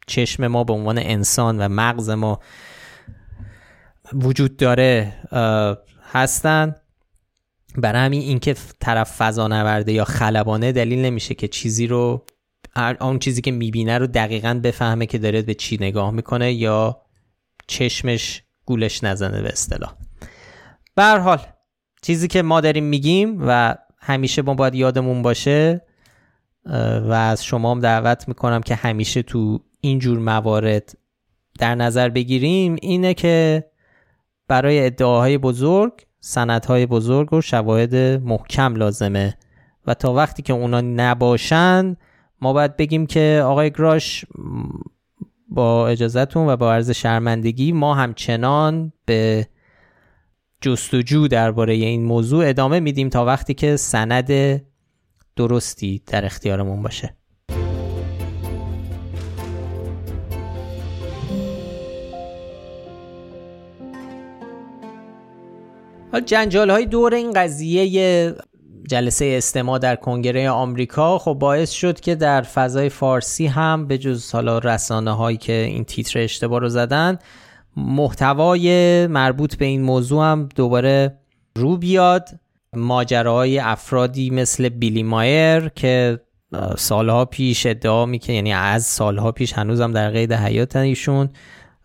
[0.08, 2.40] چشم ما به عنوان انسان و مغز ما
[4.14, 5.14] وجود داره
[6.12, 6.76] هستن.
[7.78, 12.26] برای همین اینکه طرف فضا نورده یا خلبانه دلیل نمیشه که چیزی رو
[13.02, 17.02] اون چیزی که می‌بینه رو دقیقا بفهمه که داره به چی نگاه می‌کنه یا
[17.68, 19.94] چشمش گولش نزنه به اصطلاح.
[20.96, 21.40] به حال
[22.02, 25.82] چیزی که ما داریم میگیم و همیشه ما باید یادمون باشه
[27.06, 30.98] و از شما هم دعوت می‌کنم که همیشه تو اینجور موارد
[31.60, 33.66] در نظر بگیریم اینه که
[34.48, 39.38] برای ادعاهای بزرگ سندهای بزرگ و شواهد محکم لازمه.
[39.88, 41.98] و تا وقتی که اونا نباشن
[42.42, 44.26] ما باید بگیم که آقای گراش
[45.50, 49.48] با اجازهتون و با عرض شرمندگی ما همچنان به
[50.62, 54.62] جستجو درباره این موضوع ادامه میدیم تا وقتی که سند
[55.36, 57.16] درستی در اختیارمون باشه.
[66.12, 68.36] حال جنجال های دور این قضیه
[68.90, 74.32] جلسه استماع در کنگره آمریکا خب باعث شد که در فضای فارسی هم به جز
[74.32, 77.20] حالا رسانه هایی که این تیتر اشتباه رو زدن
[77.78, 81.18] محتوای مربوط به این موضوع هم دوباره
[81.56, 82.30] رو بیاد.
[82.76, 86.20] ماجراهای افرادی مثل بیلی مایر که
[86.78, 91.30] سالها پیش ادعا می‌کنه یعنی از سالها پیش هنوزم در قید حیات ایشون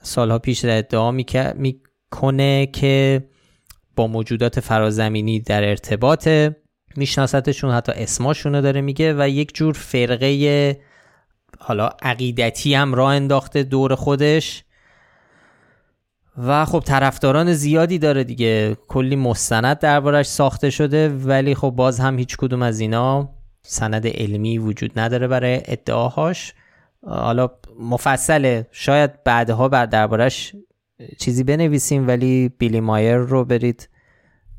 [0.02, 3.24] سالها پیش ادعا می‌کنه که
[3.96, 6.56] با موجودات فرازمینی در ارتباطه
[6.96, 10.80] میشناستشون حتی اسماشون داره میگه و یک جور فرقه
[11.58, 14.64] حالا عقیدتی هم راه انداخته دور خودش.
[16.38, 18.76] و خب طرفداران زیادی داره دیگه.
[18.88, 23.28] کلی مستند دربارش ساخته شده ولی خب باز هم هیچ کدوم از اینا
[23.62, 26.54] سند علمی وجود نداره برای ادعاهاش.
[27.06, 30.52] حالا مفصله شاید بعدها بعد دربارش
[31.18, 33.88] چیزی بنویسیم ولی بیلی مایر رو برید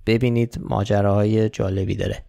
[0.05, 2.23] ببینید ماجراهای جالبی داره.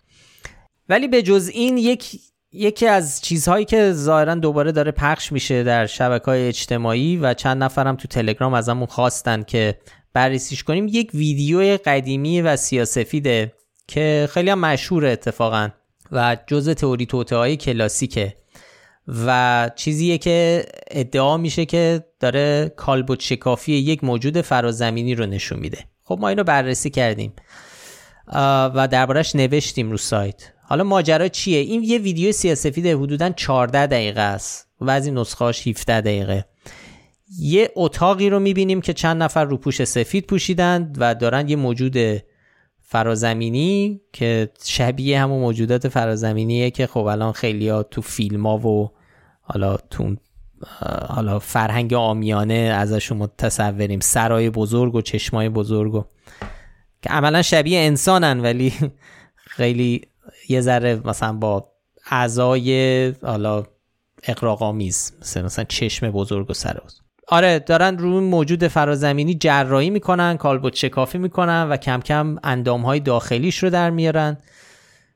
[0.88, 2.20] ولی به جز این یک
[2.52, 7.62] یکی از چیزهایی که ظاهرا دوباره داره پخش میشه در شبکه های اجتماعی و چند
[7.62, 9.78] نفرم تو تلگرام ازمون خواستن که
[10.12, 13.52] بررسیش کنیم یک ویدیو قدیمی و سیاسفیده
[13.88, 15.68] که خیلی هم مشهور اتفاقا
[16.12, 18.36] و جز تئوری توته های کلاسیکه
[19.26, 25.78] و چیزیه که ادعا میشه که داره کالبوت شکافی یک موجود فرازمینی رو نشون میده.
[26.04, 27.32] خب ما اینو بررسی کردیم.
[28.74, 30.52] و دربارش نوشتیم رو سایت.
[30.62, 35.66] حالا ماجرا چیه؟ این یه ویدیو سیاسفید حدودا 14 دقیقه است و از این نسخهاش
[35.66, 36.44] 17 دقیقه.
[37.38, 41.96] یه اتاقی رو می‌بینیم که چند نفر رو پوش سفید پوشیدند و دارن یه موجود
[42.82, 48.90] فرازمینی که شبیه همون موجودات فرازمینیه که خب الان خیلی ها تو فیلم ها و
[49.40, 50.16] حالا تو
[51.08, 54.00] حالا فرهنگ آمیانه ازشون متصوریم.
[54.00, 56.04] سرای بزرگ و چشمای بزرگ و
[57.02, 58.74] که عملا شبیه انسانن ولی
[59.36, 60.00] خیلی
[60.48, 61.72] یه ذره مثلا با
[62.10, 63.64] اعضای حالا
[64.22, 66.78] اقراقامیز مثلا مثلا چشم بزرگ و سر
[67.28, 73.00] آره دارن روی موجود فرازمینی جراحی می‌کنن کالبوت شکافی می‌کنن و کم کم اندام های
[73.00, 74.36] داخلیش رو در میارن.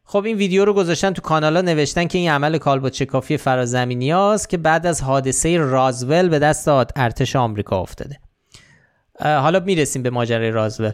[0.05, 4.49] خب این ویدیو رو گذاشتن تو کانالا نوشتن که این عمل کالبوت شکافی فرازمینی هاست
[4.49, 8.19] که بعد از حادثه رازول به دست ارتش آمریکا افتاده.
[9.21, 10.93] حالا می‌رسیم به ماجرای رازول.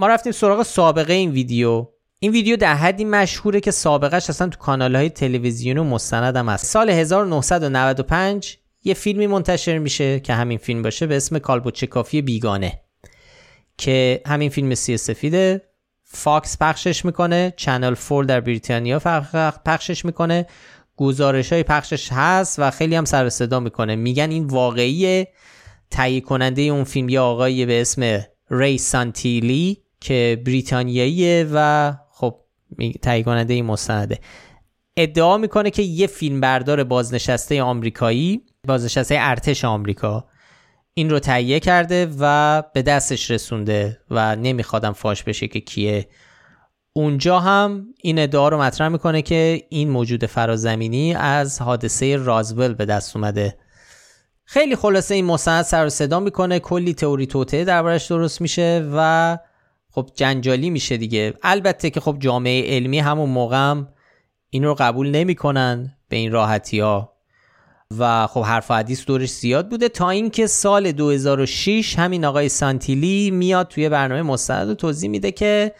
[0.00, 1.86] ما رفتیم سراغ سابقه این ویدیو.
[2.18, 6.66] این ویدیو در حدی مشهوره که سابقش اصلا تو کانال های تلویزیون و هم هست.
[6.66, 12.80] سال 1995 یه فیلمی منتشر میشه که همین فیلم باشه به اسم کالبوچه کافی بیگانه
[13.78, 15.62] که همین فیلم سیاه سفیده.
[16.04, 18.98] فاکس پخشش می‌کنه Channel 4 در بریتانیا
[19.64, 20.46] پخشش می‌کنه.
[20.96, 23.96] گزارش های پخشش هست و خیلی هم سر صدا می‌کنه.
[23.96, 25.28] میگن این واقعیه.
[25.90, 29.82] تهیه کننده اون فیلم یه آقایی به اسم ری سانتیلی.
[30.00, 32.40] که بریتانیاییه و خب
[33.02, 34.18] تهیه کننده این مستنده.
[34.96, 40.24] ادعا می‌کنه که یه فیلم بردار بازنشسته آمریکایی بازنشسته ارتش آمریکا
[40.94, 46.08] این رو تهیه کرده و به دستش رسونده و نمیخوادم فاش بشه که کیه.
[46.92, 52.84] اونجا هم این ادعا رو مطرح می‌کنه که این موجود فرازمینی از حادثه رازول به
[52.84, 53.58] دست اومده.
[54.44, 59.38] خیلی خلاصه این مستند سر و صدا می‌کنه کلی تئوری توته دربارش درست میشه و
[59.90, 61.34] خب جنجالی میشه دیگه.
[61.42, 63.88] البته که خب جامعه علمی همون موقع هم
[64.50, 67.12] این رو قبول نمی‌کنن به این راحتی ها
[67.98, 73.68] و خب حرف حدیث دورش زیاد بوده تا اینکه سال 2006 همین آقای سانتیلی میاد
[73.68, 75.74] توی برنامه مستند و توضیح میده که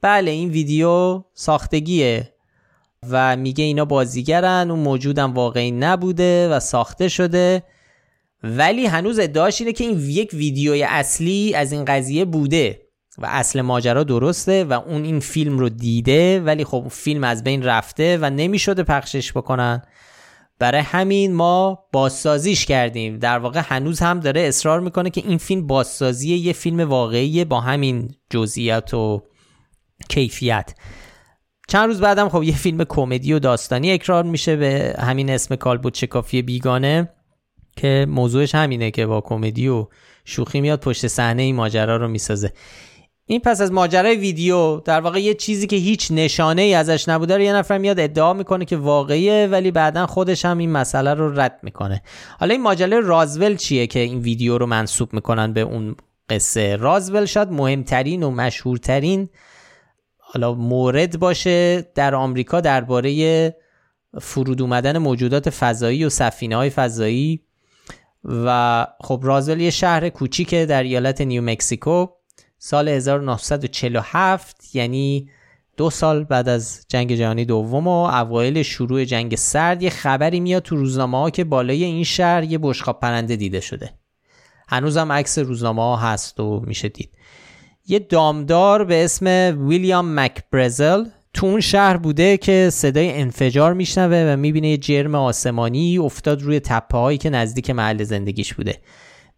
[0.00, 2.34] بله این ویدیو ساختگیه
[3.10, 7.62] و میگه اینا بازیگرن اون موجودم واقعی نبوده و ساخته شده.
[8.42, 12.79] ولی هنوز ادعاش اینه که این یک ویدیوی اصلی از این قضیه بوده.
[13.18, 17.62] و اصل ماجرا درسته و اون این فیلم رو دیده ولی خب فیلم از بین
[17.62, 19.82] رفته و نمی‌شده پخشش بکنن.
[20.58, 23.18] برای همین ما بازسازیش کردیم.
[23.18, 27.60] در واقع هنوز هم داره اصرار می‌کنه که این فیلم بازسازی یه فیلم واقعی با
[27.60, 29.22] همین جزئیات و
[30.08, 30.74] کیفیت.
[31.68, 35.94] چند روز بعدم خب یه فیلم کمدی و داستانی اکرار میشه به همین اسم کالبوت
[35.96, 37.08] شکافی بیگانه
[37.76, 39.86] که موضوعش همینه که با کمدی و
[40.24, 42.52] شوخی میاد پشت صحنه این ماجرا رو می‌سازه.
[43.30, 47.36] این پس از ماجرای ویدیو در واقع یه چیزی که هیچ نشانه ای ازش نبوده
[47.36, 51.40] رو یه نفر میاد ادعا می‌کنه که واقعیه ولی بعدا خودش هم این مسئله رو
[51.40, 52.02] رد می‌کنه.
[52.40, 55.96] حالا این ماجرای رازول چیه که این ویدیو رو منصوب می‌کنن به اون
[56.28, 59.28] قصه؟ رازول شاید مهمترین و مشهورترین
[60.18, 63.56] حالا مورد باشه در آمریکا درباره
[64.20, 67.40] فرود اومدن موجودات فضایی و سفینه های فضایی.
[68.24, 72.06] و خب رازول یه شهر کوچیکه در ایالت نیو مکسیکو.
[72.62, 75.30] سال 1947 یعنی
[75.76, 80.62] دو سال بعد از جنگ جهانی دوم و اوایل شروع جنگ سرد یه خبری میاد
[80.62, 83.90] تو روزنامه ها که بالای این شهر یه بشقاب پرنده دیده شده.
[84.68, 87.10] هنوزم عکس روزنامه ها هست و میشه دید.
[87.86, 91.04] یه دامدار به اسم ویلیام مکبرزل
[91.34, 96.60] تو اون شهر بوده که صدای انفجار میشنوه و می‌بینه یه جرم آسمانی افتاد روی
[96.60, 98.78] تپه هایی که نزدیک محل زندگیش بوده.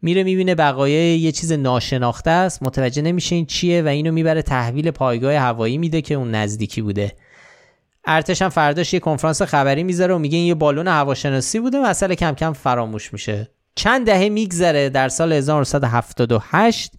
[0.03, 2.63] میره می‌بینه بقایای یه چیز ناشناخته است.
[2.63, 7.13] متوجه نمیشه این چیه و اینو می‌بره تحویل پایگاه هوایی میده که اون نزدیکی بوده.
[8.05, 12.15] ارتش هم فرداش یه کنفرانس خبری می‌ذاره و میگه این یه بالون هواشناسی بوده مسئله
[12.15, 13.51] کم کم فراموش میشه.
[13.75, 16.93] چند دهه میگذره در سال 1978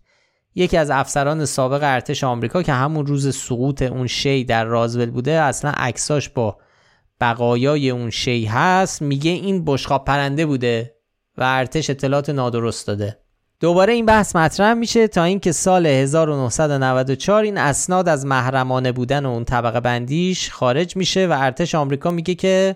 [0.56, 5.32] یکی از افسران سابق ارتش آمریکا که همون روز سقوط اون شی در رازول بوده
[5.32, 6.58] اصلا عکساش با
[7.22, 10.93] بقایای اون شی هست میگه این بشقاب پرنده بوده.
[11.38, 13.18] و ارتش اطلاعات نادرست داده.
[13.60, 19.30] دوباره این بحث مطرح میشه تا اینکه سال 1994 این اسناد از محرمانه بودن و
[19.30, 22.76] اون طبقه بندیش خارج میشه و ارتش آمریکا میگه که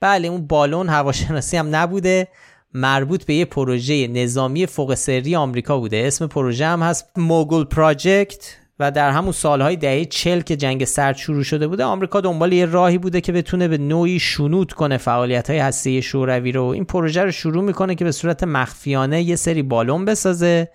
[0.00, 2.28] بله اون بالون هواشناسی هم نبوده
[2.74, 6.02] مربوط به یه پروژه نظامی فوق سری آمریکا بوده.
[6.06, 8.56] اسم پروژه هم هست موگل پراجکت.
[8.82, 12.66] و در همون سالهای دهه چل که جنگ سرد شروع شده بوده آمریکا دنبال یه
[12.66, 16.64] راهی بوده که بتونه به نوعی شنود کنه فعالیت های هسته شوروی رو.
[16.64, 20.68] این پروژه رو شروع می‌کنه که به صورت مخفیانه یه سری بالون بسازه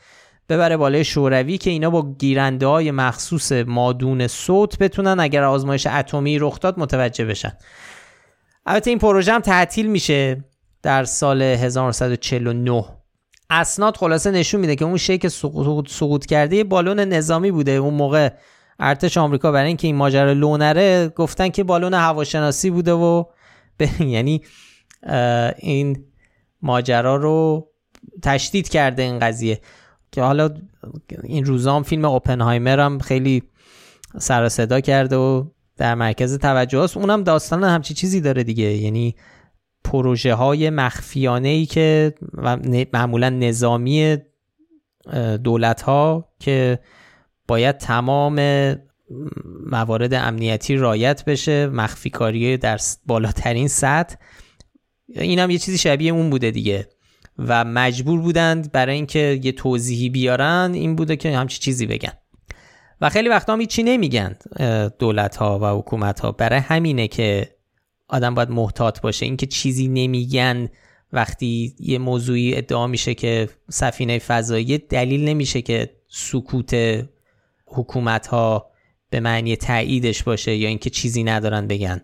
[0.49, 6.39] ببره بالای شوروی که اینا با گیرنده های مخصوص مادون صوت بتونن اگر آزمایش اتمی
[6.39, 7.51] رخ داد متوجه بشن.
[8.65, 10.43] البته این پروژه هم تعطیل میشه
[10.83, 12.96] در سال 1949
[13.49, 17.71] اسناد خلاصه نشون میده که اون شیک سقوط, سقوط کرده یه بالون نظامی بوده.
[17.71, 18.29] اون موقع
[18.79, 23.23] ارتش آمریکا برای اینکه این ماجرا لونره گفتن که بالون هواشناسی بوده و
[23.99, 24.41] یعنی
[25.57, 26.05] این
[26.61, 27.67] ماجرا رو
[28.23, 29.61] تشدید کرده این قضیه.
[30.11, 30.49] که حالا
[31.23, 33.43] این روزام فیلم اوپنهایمر هم خیلی
[34.19, 35.45] سر صدا کرده و
[35.77, 38.63] در مرکز توجه است اونم داستان همچی چیزی داره دیگه.
[38.63, 39.15] یعنی
[39.83, 42.13] پروژه های مخفیانه ای که
[42.93, 44.17] معمولا نظامی
[45.43, 46.79] دولت ها که
[47.47, 48.35] باید تمام
[49.71, 54.15] موارد امنیتی رایت بشه مخفی کاری در بالاترین سطح
[55.09, 56.87] این هم یه چیزی شبیه اون بوده دیگه.
[57.37, 62.13] و مجبور بودند برای اینکه یه توضیحی بیارن این بوده که همچی چیزی بگن.
[63.01, 64.35] و خیلی وقتا هم چی نمیگن
[64.99, 67.56] دولت ها و حکومت ها برای همینه که
[68.07, 69.25] آدم باید محتاط باشه.
[69.25, 70.69] اینکه چیزی نمیگن
[71.13, 76.75] وقتی یه موضوعی ادعا میشه که سفینه فضایی دلیل نمیشه که سکوت
[77.65, 78.71] حکومت ها
[79.09, 82.01] به معنی تاییدش باشه یا اینکه چیزی ندارن بگن.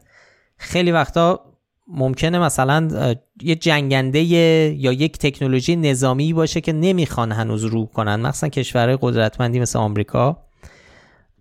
[0.58, 1.40] خیلی وقتا
[1.88, 8.20] ممکنه مثلا یه جنگنده یا یک تکنولوژی نظامی باشه که نمی‌خوان هنوز رو کنن.
[8.20, 10.44] مثلا کشورهای قدرتمندی مثل آمریکا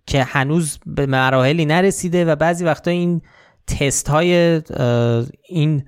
[0.05, 3.21] که هنوز به مراحلی نرسیده و بعضی وقتا این
[3.67, 4.61] تست های
[5.49, 5.83] این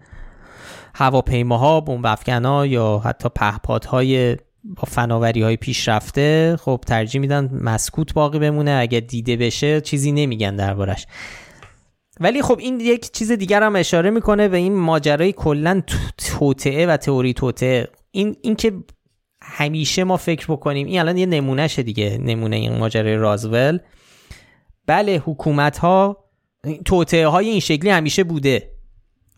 [0.95, 2.17] هواپیماها بمب
[2.65, 9.38] یا حتی پهپادهای با فناوری های پیشرفته خب ترجیح میدن مسکوت باقی بمونه اگه دیده
[9.38, 11.07] بشه چیزی نمیگن دربارش.
[12.19, 15.82] ولی خب این یک چیز دیگر هم اشاره می‌کنه به این ماجرای کلا
[16.17, 18.71] توطعه و تئوری توطعه این این که
[19.41, 23.80] همیشه ما فکر بکنیم این الان یه نمونهشه دیگه نمونه این ماجرای رازول.
[24.88, 26.24] بله حکومت ها
[26.86, 28.72] توطعه های این شکلی همیشه بوده.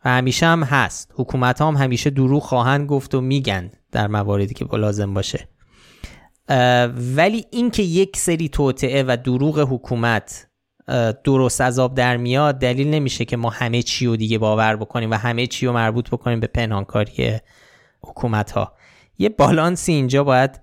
[0.05, 1.13] و همیشه هم هست.
[1.15, 5.47] حکومت ها هم همیشه دروغ خواهند گفت و میگن در مواردی که لازم باشه.
[7.15, 10.47] ولی اینکه یک سری توطعه و دروغ حکومت
[11.23, 15.11] درست از آب در میاد دلیل نمیشه که ما همه چی رو دیگه باور بکنیم
[15.11, 17.39] و همه چی رو مربوط بکنیم به پنهانکاری
[18.01, 18.73] حکومت ها
[19.17, 20.61] یه بالانسی اینجا باید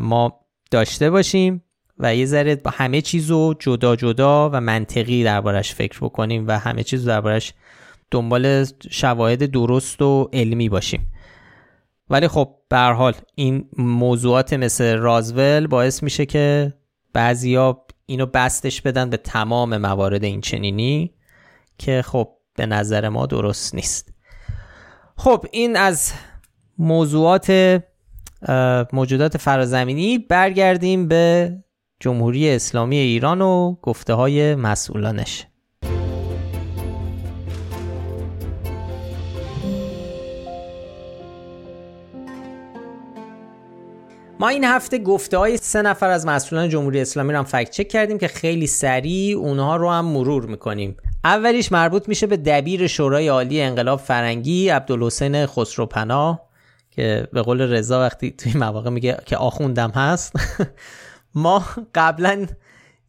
[0.00, 1.62] ما داشته باشیم.
[1.98, 6.58] و یه ذره با همه چیز رو جدا جدا و منطقی دربارش فکر بکنیم و
[6.58, 7.52] همه چیز دربارش
[8.10, 11.10] دنبال شواهد درست و علمی باشیم.
[12.10, 16.74] ولی خب به حال این موضوعات مثل رازول باعث میشه که
[17.12, 21.14] بعضیا اینو بستش بدن به تمام موارد این چنینی
[21.78, 24.12] که خب به نظر ما درست نیست.
[25.16, 26.12] خب این از
[26.78, 27.80] موضوعات
[28.92, 30.18] موجودات فرازمینی.
[30.18, 31.52] برگردیم به
[32.00, 35.46] جمهوری اسلامی ایران و گفته های مسئولانش.
[44.40, 47.88] ما این هفته گفته های سه نفر از مسئولان جمهوری اسلامی رو هم فکت چک
[47.88, 50.96] کردیم که خیلی سریع اونها رو هم مرور می‌کنیم.
[51.24, 56.48] اولیش مربوط میشه به دبیر شورای عالی انقلاب فرنگی عبدالحسین خسروپناه
[56.90, 60.32] که به قول رضا وقتی توی مواقع میگه که آخوندم هست.
[61.38, 61.64] ما
[61.94, 62.46] قبلا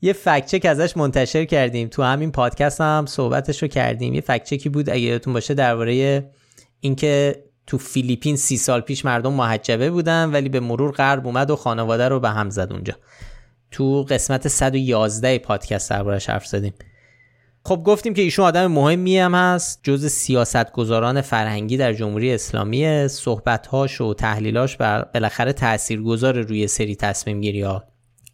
[0.01, 1.87] یه فکچک ازش منتشر کردیم.
[1.87, 4.13] تو همین پادکست هم صحبتش رو کردیم.
[4.13, 6.25] یه فکچکی بود اگه یادتون باشه درباره
[6.79, 11.55] اینکه تو فیلیپین سی سال پیش مردم محجبه بودن ولی به مرور غرب اومد و
[11.55, 12.93] خانواده رو به هم زد اونجا.
[13.71, 16.73] تو قسمت 111 پادکست دربارش حرف زدیم.
[17.65, 24.01] خب گفتیم که ایشون آدم مهمی هم هست جز سیاستگزاران فرهنگی در جمهوری اسلامی صحبتهاش
[24.01, 27.83] و تحلیلاش بالاخره تاثیرگذار روی سری تصمیم گیری ها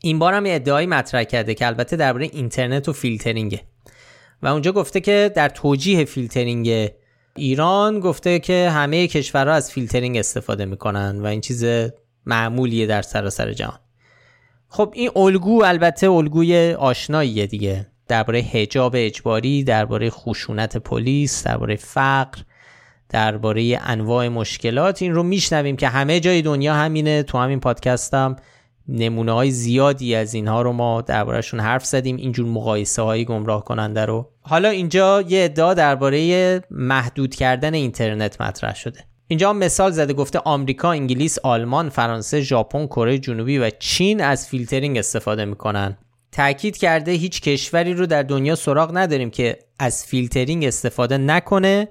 [0.06, 3.62] این بار هم ادعایی مطرح کرده که البته درباره اینترنت و فیلترینگه.
[4.42, 6.90] و اونجا گفته که در توجیه فیلترینگ
[7.36, 11.66] ایران گفته که همه کشورها از فیلترینگ استفاده می‌کنن و این چیز
[12.26, 13.80] معمولیه در سراسر جهان.
[14.70, 17.88] خب این الگو البته الگوی آشناییه دیگه.
[18.08, 22.42] درباره حجاب اجباری درباره خشونت پلیس درباره فقر
[23.10, 27.24] درباره انواع مشکلات این رو میشنویم که همه جای دنیا همینه.
[27.24, 28.36] تو همین پادکستم
[28.88, 34.06] نمونه های زیادی از اینها رو ما دربارهشون حرف زدیم اینجور مقایسه های گمراه کننده
[34.06, 40.40] رو حالا اینجا یه ادعا درباره محدود کردن اینترنت مطرح شده اینجا مثال زده گفته
[40.40, 45.98] آمریکا، انگلیس، آلمان، فرانسه، ژاپن، کره جنوبی و چین از فیلترینگ استفاده می‌کنن.
[46.32, 51.88] تاکید کرده هیچ کشوری رو در دنیا سراغ نداریم که از فیلترینگ استفاده نکنه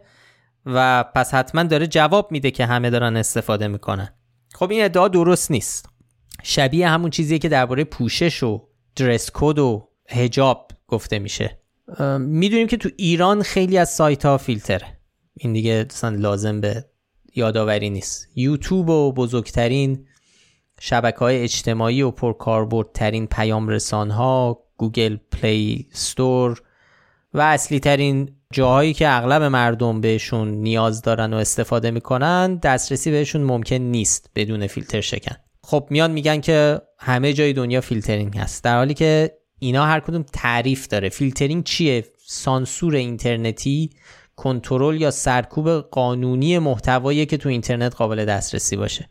[0.67, 4.09] و پس حتما داره جواب میده که همه دارن استفاده می‌کنن.
[4.55, 5.94] خب این ادعا درست نیست.
[6.47, 11.59] شبیه همون چیزیه که درباره پوشش و dress code و حجاب گفته میشه.
[12.19, 14.99] می‌دونیم که تو ایران خیلی از سایت ها فیلتره.
[15.35, 16.85] این دیگه لازم به
[17.35, 18.29] یادآوری نیست.
[18.37, 20.07] یوتیوب و بزرگترین
[20.81, 26.63] شبکه های اجتماعی و پرکاربردترین پیام رسان ها Google Play Store
[27.35, 33.43] و اصلی ترین جاهایی که اغلب مردم بهشون نیاز دارن و استفاده می‌کنن دسترسی بهشون
[33.43, 35.37] ممکن نیست بدون فیلتر شکن.
[35.67, 38.65] خب میان میگن که همه جای دنیا فیلترینگ هست.
[38.65, 41.09] در حالی که اینا هر کدوم تعریف داره.
[41.09, 43.91] فیلترینگ چیه؟ سانسور اینترنتی
[44.37, 49.11] کنترل یا سرکوب قانونی محتوایی که تو اینترنت قابل دسترسی باشه.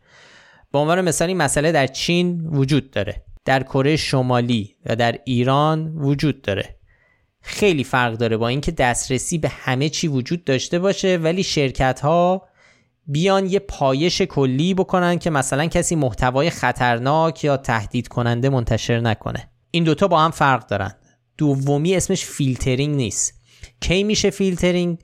[0.72, 3.24] به عنوان مثال این مسئله در چین وجود داره.
[3.45, 6.76] در کره شمالی و در ایران وجود داره.
[7.41, 12.47] خیلی فرق داره با اینکه دسترسی به همه چی وجود داشته باشه ولی شرکت ها
[13.08, 19.49] بیان یه پایش کلی بکنن که مثلا کسی محتوای خطرناک یا تهدید کننده منتشر نکنه.
[19.72, 20.95] این دوتا با هم فرق دارن.
[21.38, 23.34] دومی اسمش فیلترینگ نیست.
[23.82, 24.97] کی میشه فیلترینگ؟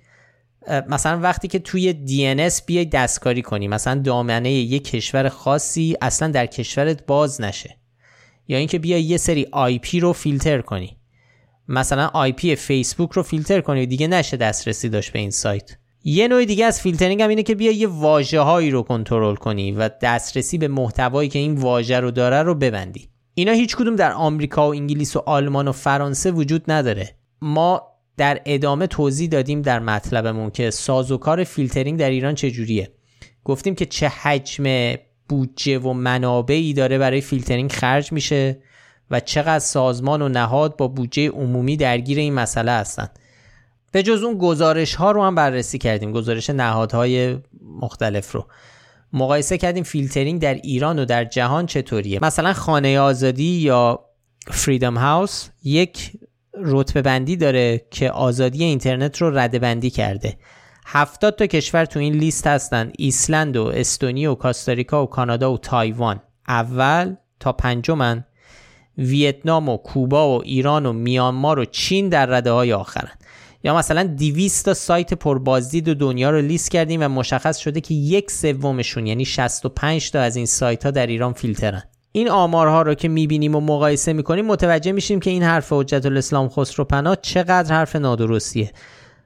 [0.88, 6.46] مثلا وقتی که توی DNS بیای دستکاری کنی مثلا دامنه یه کشور خاصی اصلا در
[6.46, 7.78] کشورت باز نشه.
[8.48, 10.98] یا اینکه بیای یه سری IP رو فیلتر کنی.
[11.68, 15.72] مثلا IP فیسبوک رو فیلتر کنی دیگه نشه دسترسی داشت به این سایت.
[16.10, 19.72] یه نوع دیگه از فیلترینگ هم اینه که بیا یه واژه هایی رو کنترل کنی
[19.72, 23.10] و دسترسی به محتوایی که این واژه رو داره رو ببندی.
[23.34, 27.16] اینا هیچ کدوم در آمریکا و انگلیس و آلمان و فرانسه وجود نداره.
[27.42, 27.82] ما
[28.18, 32.92] در ادامه توضیح دادیم در مطلبمون که سازوکار فیلترینگ در ایران چجوریه.
[33.44, 34.96] گفتیم که چه حجم
[35.30, 38.60] بودجه و منابعی داره برای فیلترینگ خرج میشه
[39.12, 43.19] و چقدر سازمان و نهاد با بودجه عمومی درگیر این مسئله هستند
[43.92, 47.38] به جز اون گزارش ها رو هم بررسی کردیم گزارش نهادهای
[47.82, 48.46] مختلف رو.
[49.14, 52.20] مقایسه کردیم فیلترینگ در ایران و در جهان چطوریه.
[52.22, 54.00] مثلا خانه آزادی یا
[54.48, 56.12] Freedom House یک
[56.58, 60.38] رتبه بندی داره که آزادی اینترنت رو رده بندی کرده.
[60.86, 65.58] 70 تا کشور تو این لیست هستن ایسلند و استونی و کاستاریکا و کانادا و
[65.58, 66.22] تایوان.
[66.48, 68.26] اول تا پنجمن
[68.98, 73.12] ویتنام و کوبا و ایران و میانمار و چین در رده های آخرن.
[73.64, 78.32] یا مثلا 200 تا سایت پربازدید دنیا رو لیست کردیم و مشخص شده که یک
[78.32, 81.84] سومشون یعنی 65 تا از این سایت ها در ایران فیلترن.
[82.12, 86.50] این آمارها رو که می‌بینیم و مقایسه می‌کنیم متوجه میشیم که این حرف حجت الاسلام
[86.50, 88.72] خسرو پناه چقدر حرف نادرستیه.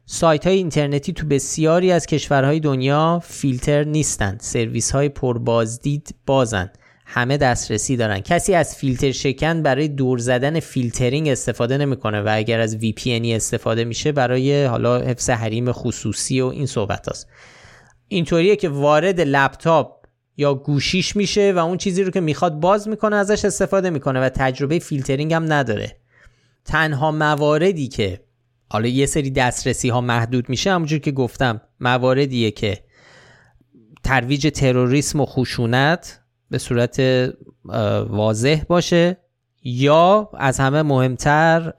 [0.06, 7.38] سایت های اینترنتی تو بسیاری از کشورهای دنیا فیلتر نیستند سرویس های پربازدید بازند همه
[7.38, 8.20] دسترسی دارن.
[8.20, 13.84] کسی از فیلتر شکن برای دور زدن فیلترینگ استفاده نمی‌کنه و اگر از VPN استفاده
[13.84, 17.28] میشه برای حالا حفظ حریم خصوصی و این صحبت هست
[18.08, 20.04] اینطوریه که وارد لپتاپ
[20.38, 24.30] یا گوشیش میشه و اون چیزی رو که می‌خواد باز می‌کنه ازش استفاده می‌کنه و
[24.30, 25.98] تجربه فیلترینگ هم نداره.
[26.66, 28.24] تنها مواردی که
[28.70, 32.84] حالا یه سری دسترسی ها محدود میشه همونجور که گفتم مواردیه که
[34.04, 36.23] ترویج تروریسم و خشونت
[36.54, 37.02] به صورت
[38.10, 39.18] واضح باشه
[39.64, 41.74] یا از همه مهمتر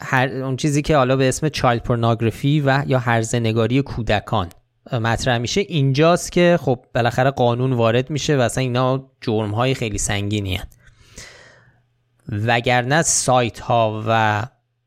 [0.00, 4.48] هر اون چیزی که حالا به اسم child pornography و یا هرزنگاری کودکان.
[4.92, 5.60] مطرح میشه.
[5.60, 10.66] اینجاست که خب بالاخره قانون وارد میشه و اصلا اینا جرم های خیلی سنگینی هن.
[12.28, 14.42] وگرنه سایت ها و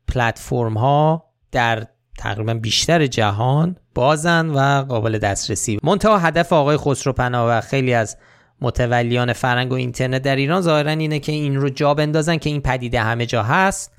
[0.08, 1.86] پلتفرم ها در
[2.18, 5.78] تقریبا بیشتر جهان بازن و قابل دسترسی.
[5.82, 8.16] منتها هدف آقای خسرو و خیلی از
[8.60, 12.60] متولیان فرنگ و اینترنت در ایران ظاهرا اینه که این رو جا بندازن که این
[12.60, 13.94] پدیده همه جا هست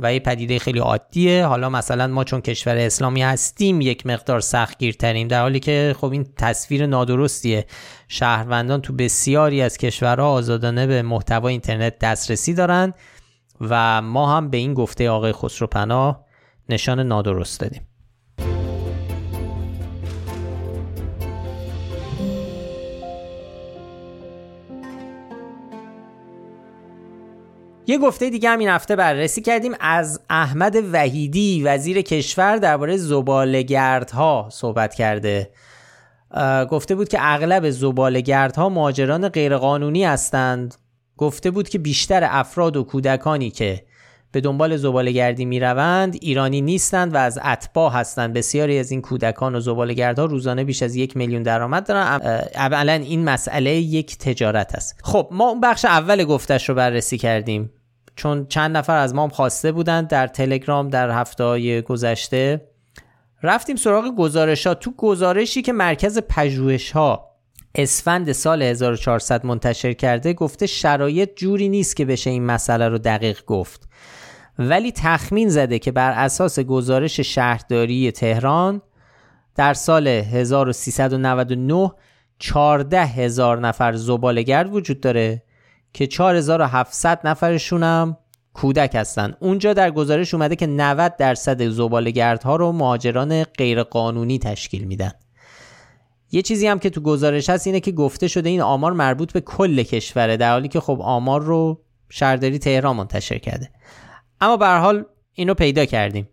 [0.00, 1.46] و یه پدیده خیلی عادیه.
[1.46, 6.26] حالا مثلا ما چون کشور اسلامی هستیم یک مقدار سختگیرتریم در حالی که خب این
[6.36, 7.66] تصویر نادرستیه.
[8.08, 12.94] شهروندان تو بسیاری از کشورها آزادانه به محتوا اینترنت دسترسی دارن
[13.60, 16.24] و ما هم به این گفته آقای خسروپناه
[16.68, 17.82] نشان نادرست دادیم.
[27.90, 29.72] یه گفته دیگه هم این هفته بررسی کردیم.
[29.80, 35.50] از احمد وحیدی وزیر کشور درباره زبالگردها صحبت کرده.
[36.70, 40.74] گفته بود که اغلب زبالگردها ماجران غیرقانونی هستند.
[41.16, 43.84] گفته بود که بیشتر افراد و کودکانی که
[44.32, 48.34] به دنبال زبالگردی می روند ایرانی نیستند و از اتباع هستند.
[48.34, 52.20] بسیاری از این کودکان و زبالگردها روزانه بیش از یک میلیون درآمد دارن.
[52.54, 55.00] اولا این مسئله یک تجارت است.
[55.04, 57.70] خب ما اون بخش اول گفتش رو بررسی کردیم.
[58.18, 62.68] چون چند نفر از ما هم خواسته بودند در تلگرام در هفته گذشته.
[63.42, 67.30] رفتیم سراغ گزارش ها تو گزارشی که مرکز پژوهش ها
[67.74, 73.44] اسفند سال 1400 منتشر کرده گفته شرایط جوری نیست که بشه این مسئله رو دقیق
[73.44, 73.88] گفت.
[74.58, 78.82] ولی تخمین زده که بر اساس گزارش شهرداری تهران
[79.54, 81.92] در سال 1399
[82.38, 85.42] 14 هزار نفر زبالگرد وجود داره.
[85.92, 88.16] که 4700 نفرشون هم
[88.52, 89.34] کودک هستن.
[89.40, 95.12] اونجا در گزارش اومده که 90 درصد زبالگردها رو مهاجران غیرقانونی تشکیل میدن.
[96.32, 99.40] یه چیزی هم که تو گزارش هست اینه که گفته شده این آمار مربوط به
[99.40, 101.80] کل کشوره در حالی که خب آمار رو
[102.10, 103.70] شهرداری تهران منتشر کرده.
[104.40, 106.28] اما به حال اینو پیدا کردیم.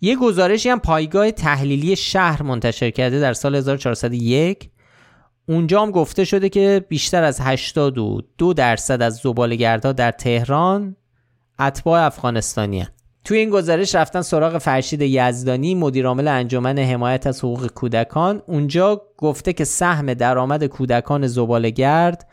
[0.00, 4.70] یه گزارشی هم پایگاه تحلیلی شهر منتشر کرده در سال 1401
[5.48, 10.96] اونجا هم گفته شده که بیشتر از 82 درصد از زبالگردها در تهران
[11.58, 12.88] اتباع افغانستانی هن.
[13.24, 18.42] توی این گزارش رفتن سراغ فرشید یزدانی مدیرعامل انجمن حمایت از حقوق کودکان.
[18.46, 22.28] اونجا گفته که سهم درآمد کودکان زبالگرد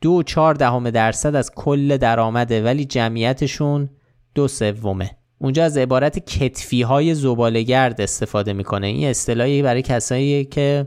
[0.00, 3.90] دو چهار دهم درصد از کل درآمده ولی جمعیتشون
[4.34, 5.10] دو سومه.
[5.38, 8.86] اونجا از عبارت کتفی های زبالگرد استفاده می‌کنه.
[8.86, 10.86] این اصطلاحی برای کسایی که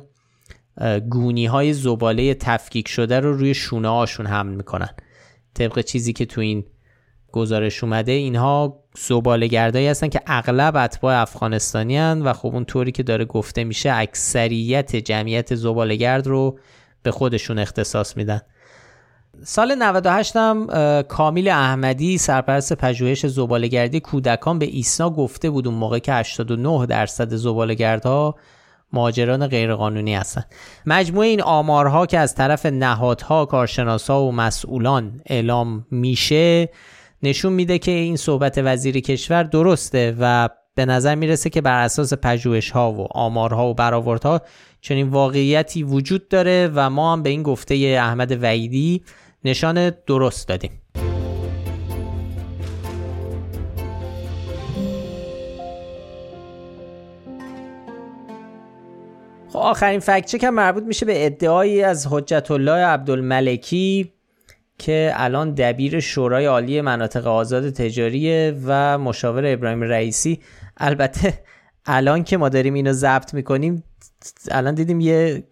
[1.10, 4.90] گونی های زباله تفکیک شده رو روی شونه هاشون حمل می‌کنن.
[5.54, 6.66] طبق چیزی که تو این
[7.32, 13.04] گزارش اومده اینها زبالگردایی هستن که اغلب اتباع افغانستانی هن و خب اون طوری که
[13.04, 16.60] داره گفته میشه اکثریت جمعیت زبالگرد رو
[17.04, 18.42] به خودشون اختصاص میدن.
[19.44, 20.68] سال 98 هم
[21.02, 27.36] کامیل احمدی سرپرست پژوهش زبالگردی کودکان به ایسنا گفته بود اون موقع که 89 درصد
[27.36, 28.36] زبالگردها
[28.94, 30.46] مهاجران غیرقانونی هستند
[30.86, 36.70] مجموعه این آمارها که از طرف نهادها کارشناسا و مسئولان اعلام میشه
[37.24, 42.14] نشون میده که این صحبت وزیر کشور درسته و به نظر می‌رسه که بر اساس
[42.14, 44.42] پژوهش ها و آمارها و برآوردها
[44.82, 49.04] چنین واقعیتی وجود داره و ما هم به این گفته احمد وعیدی
[49.46, 50.83] نشان درست دادیم.
[59.64, 64.14] آخرین فکت چک هم مربوط میشه به ادعایی از حجت الله عبدالملکی
[64.78, 70.40] که الان دبیر شورای عالی مناطق آزاد تجاریه و مشاور ابراهیم رئیسی.
[70.78, 71.34] البته
[71.86, 73.84] الان که ما داریم اینو ضبط می‌کنیم
[74.52, 75.44] الان دیدیم یه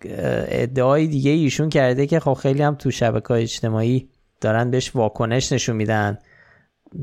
[0.47, 4.09] ادعای دیگه ایشون کرده که خب خیلی هم تو شبکه اجتماعی
[4.41, 6.17] دارن بهش واکنش نشون میدن.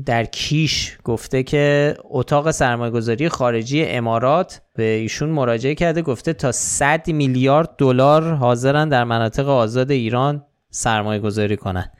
[0.05, 7.07] در کیش گفته که اتاق سرمایهگذاری خارجی امارات به ایشون مراجعه کرده گفته تا 100
[7.07, 11.91] میلیارد دلار حاضرن در مناطق آزاد ایران سرمایه گذاری کنن.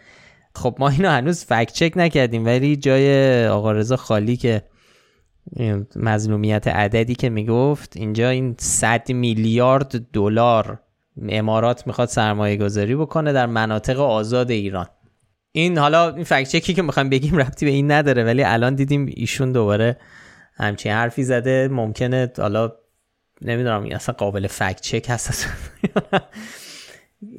[0.55, 4.63] خب ما اینو هنوز فکت چک نکردیم ولی جای آقا رضا خالی که
[5.95, 10.79] مظلومیت عددی که می‌گفت اینجا این 100 میلیارد دلار
[11.29, 14.85] امارات می‌خواد سرمایه گذاری بکنه در مناطق آزاد ایران.
[15.59, 19.05] این حالا این فکت چکی که می‌خوایم بگیم ربطی به این نداره ولی الان دیدیم
[19.09, 19.97] ایشون دوباره
[20.53, 21.67] همچین حرفی زده.
[21.67, 22.71] ممکنه حالا
[23.41, 25.47] نمی‌دونم این اصلا قابل فکت چک هست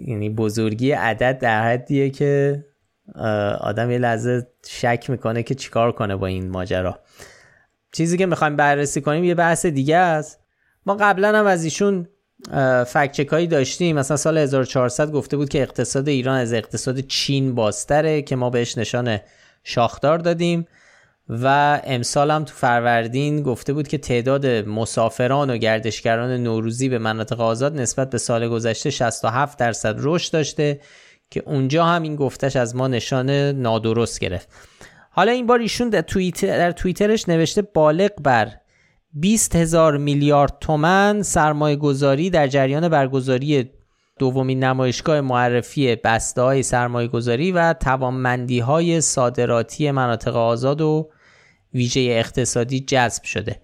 [0.07, 2.65] یعنی بزرگی عدد در حدیه که
[3.61, 6.99] آدم یه لحظه شک می‌کنه که چیکار کنه با این ماجرا.
[7.93, 10.41] چیزی که می‌خوایم بررسی کنیم یه بحث دیگه است.
[10.87, 12.09] ما قبلا هم از ایشون
[12.87, 13.97] فکچک هایی داشتیم.
[13.97, 18.79] مثلا سال 1400 گفته بود که اقتصاد ایران از اقتصاد چین بازتره که ما بهش
[18.79, 19.19] نشان
[19.65, 20.67] شاخدار دادیم.
[21.31, 27.41] و امسال هم تو فروردین گفته بود که تعداد مسافران و گردشگران نوروزی به مناطق
[27.41, 30.81] آزاد نسبت به سال گذشته 67 درصد رشد داشته
[31.31, 34.49] که اونجا هم این گفتش از ما نشان نادرست گرفت.
[35.11, 38.53] حالا این بار ایشون در, توییتر در توییترش نوشته بالغ بر
[39.13, 43.71] 20 هزار میلیارد تومن سرمایه گذاری در جریان برگزاری
[44.19, 51.11] دومین نمایشگاه معرفی بسته های سرمایه گذاری و توانمندی های صادراتی مناطق آزاد و
[51.75, 53.61] ویژه اقتصادی جذب شده.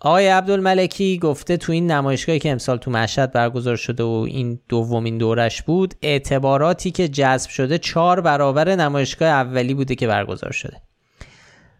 [0.00, 5.18] آقای عبدالملکی گفته تو این نمایشگاهی که امسال تو مشهد برگزار شده و این دومین
[5.18, 10.76] دورش بود اعتباراتی که جذب شده چهار برابر نمایشگاه اولی بوده که برگزار شده.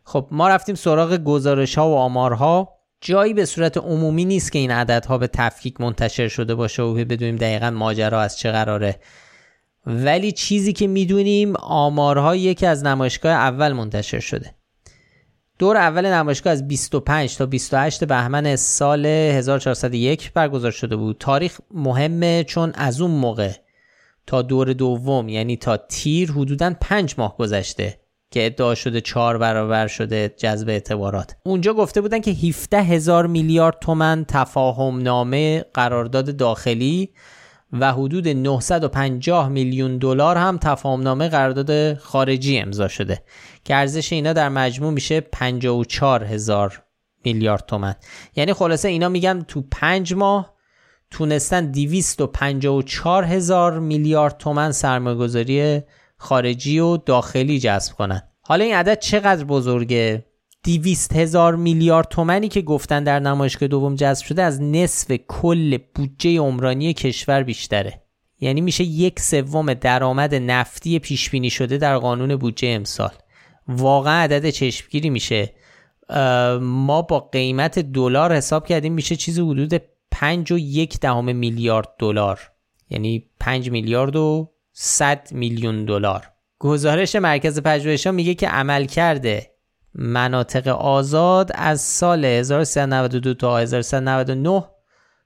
[0.04, 2.81] خب ما رفتیم سراغ گزارش ها و آمارها.
[3.04, 7.36] جایی به صورت عمومی نیست که این عددها به تفکیک منتشر شده باشه و بدونیم
[7.36, 9.00] دقیقا ماجرا از چه قراره.
[9.86, 14.54] ولی چیزی که می‌دونیم آمارها یکی از نمایشگاه اول منتشر شده.
[15.58, 21.16] دور اول نمایشگاه از 25 تا 28 بهمن سال 1401 برگزار شده بود.
[21.20, 23.52] تاریخ مهمه چون از اون موقع
[24.26, 28.01] تا دور دوم یعنی تا تیر حدودا 5 ماه گذشته.
[28.32, 31.36] که ادعا شده چهار برابر شده جذب اعتبارات.
[31.44, 37.10] اونجا گفته بودن که 17 هزار میلیارد تومن تفاهم نامه قرارداد داخلی
[37.72, 43.22] و حدود 950 میلیون دلار هم تفاهم نامه قرارداد خارجی امضا شده
[43.64, 46.82] که ارزش اینا در مجموع میشه 54 هزار
[47.24, 47.94] میلیارد تومن.
[48.36, 50.54] یعنی خلاصه اینا میگن تو پنج ماه
[51.10, 55.82] تونستن 254 هزار میلیارد تومن سرمایه‌گذاری
[56.22, 58.22] خارجی و داخلی جذب کنن.
[58.40, 60.24] حالا این عدد چقدر بزرگه؟
[60.64, 66.38] 200 هزار میلیارد تومنی که گفتن در نمایشگاه دوم جذب شده از نصف کل بودجه
[66.38, 68.02] عمرانی کشور بیشتره.
[68.40, 73.10] یعنی میشه یک سوم درآمد نفتی پیش بینی شده در قانون بودجه امسال.
[73.68, 75.54] واقعا عدد چشمگیری میشه.
[76.60, 82.40] ما با قیمت دلار حساب کردیم میشه چیزی حدود 5 و یک دهم میلیارد دلار.
[82.90, 86.28] یعنی 5 میلیارد و 100 میلیون دلار.
[86.58, 89.50] گزارش مرکز پژوهش میگه که عمل کرده
[89.94, 94.64] مناطق آزاد از سال 1392 تا 1399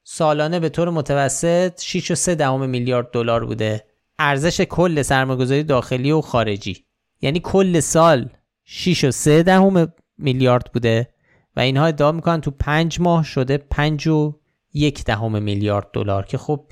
[0.05, 3.85] سالانه به طور متوسط 6.3 دهم میلیارد دلار بوده.
[4.19, 6.85] ارزش کل سرمایه‌گذاری داخلی و خارجی.
[7.21, 8.29] یعنی کل سال
[8.67, 11.09] 6.3 دهم میلیارد بوده
[11.57, 14.35] و اینها ادعا می‌کنن تو پنج ماه شده 5 و
[14.75, 16.67] یک دهم میلیارد دلار که خب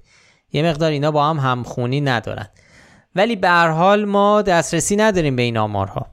[0.53, 2.49] یه مقدار اینا با هم همخونی ندارن.
[3.15, 6.07] ولی به هر حال ما دسترسی نداریم به این آمارها.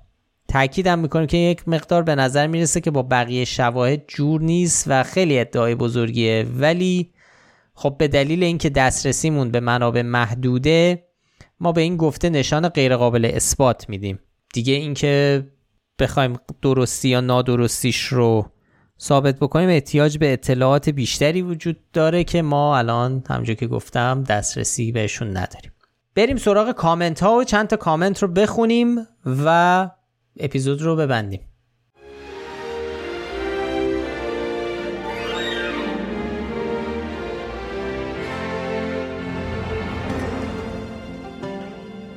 [0.48, 5.04] تاکیدم می‌کنیم که یک مقدار به نظر می‌رسه که با بقیه شواهد جور نیست و
[5.04, 6.46] خیلی ادعای بزرگیه.
[6.58, 7.14] ولی
[7.74, 11.08] خب به دلیل اینکه دسترسیمون به منابع محدوده
[11.60, 14.20] ما به این گفته نشان غیرقابل اثبات میدیم.
[14.54, 15.44] دیگه اینکه
[16.00, 18.46] بخوایم درستی یا نادرستیش رو
[19.02, 24.92] ثابت بکنیم احتیاج به اطلاعات بیشتری وجود داره که ما الان همونجور که گفتم دسترسی
[24.92, 25.72] بهشون نداریم.
[26.16, 29.90] بریم سراغ کامنت ها و چند تا کامنت رو بخونیم و
[30.40, 31.42] اپیزود رو ببندیم.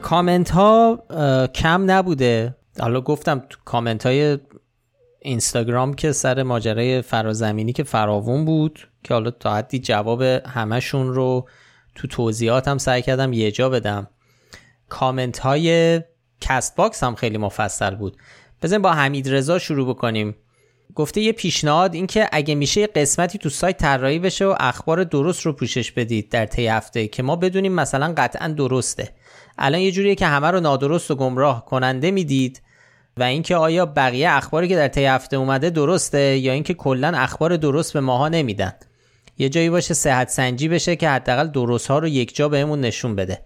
[0.02, 1.02] کامنت ها
[1.54, 2.56] کم نبوده.
[2.80, 4.38] حالا گفتم کامنت های
[5.20, 11.48] اینستاگرام که سر ماجرای فرازمینی که فراوون بود که حالا تا حدی جواب همشون رو
[11.94, 14.08] تو توضیحات هم سعی کردم یه جا بدم.
[14.88, 16.00] کامنت های
[16.40, 18.16] Castbox هم خیلی مفصل بود.
[18.62, 20.36] بزنیم با حمید رضا شروع بکنیم.
[20.94, 25.04] گفته یه پیشنهاد این که اگه میشه یه قسمتی تو سایت طراحی بشه و اخبار
[25.04, 29.10] درست رو پوشش بدید در طی هفته که ما بدونیم مثلا قطعا درسته.
[29.58, 32.62] الان یه جوریه که همه رو نادرست و گمراه کننده می‌دید
[33.16, 37.56] و اینکه آیا بقیه اخباری که در طی هفته اومده درسته یا اینکه کلا اخبار
[37.56, 38.72] درست به ماها نمیدن.
[39.38, 43.16] یه جایی باشه صحت سنجی بشه که حداقل درست ها رو یک جا بهمون نشون
[43.16, 43.44] بده.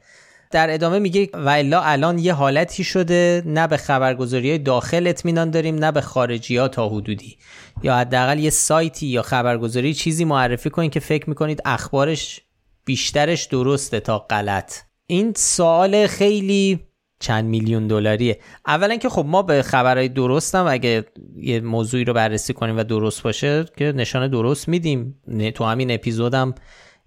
[0.51, 5.75] در ادامه میگه و الا الان یه حالتی شده نه به خبرگزاری داخل اطمینان داریم
[5.75, 7.37] نه به خارجی ها تا حدودی.
[7.83, 12.41] یا حداقل یه سایتی یا خبرگزاری چیزی معرفی کنید که فکر می‌کنید اخبارش
[12.85, 14.75] بیشترش درسته تا غلط.
[15.07, 16.88] این سوال خیلی
[17.21, 18.39] چند میلیون دلاریه.
[18.67, 21.05] اولا که خب ما به خبرهای درستم اگه
[21.37, 25.23] یه موضوعی رو بررسی کنیم و درست باشه که نشانه درست میدیم.
[25.55, 26.55] تو همین اپیزودم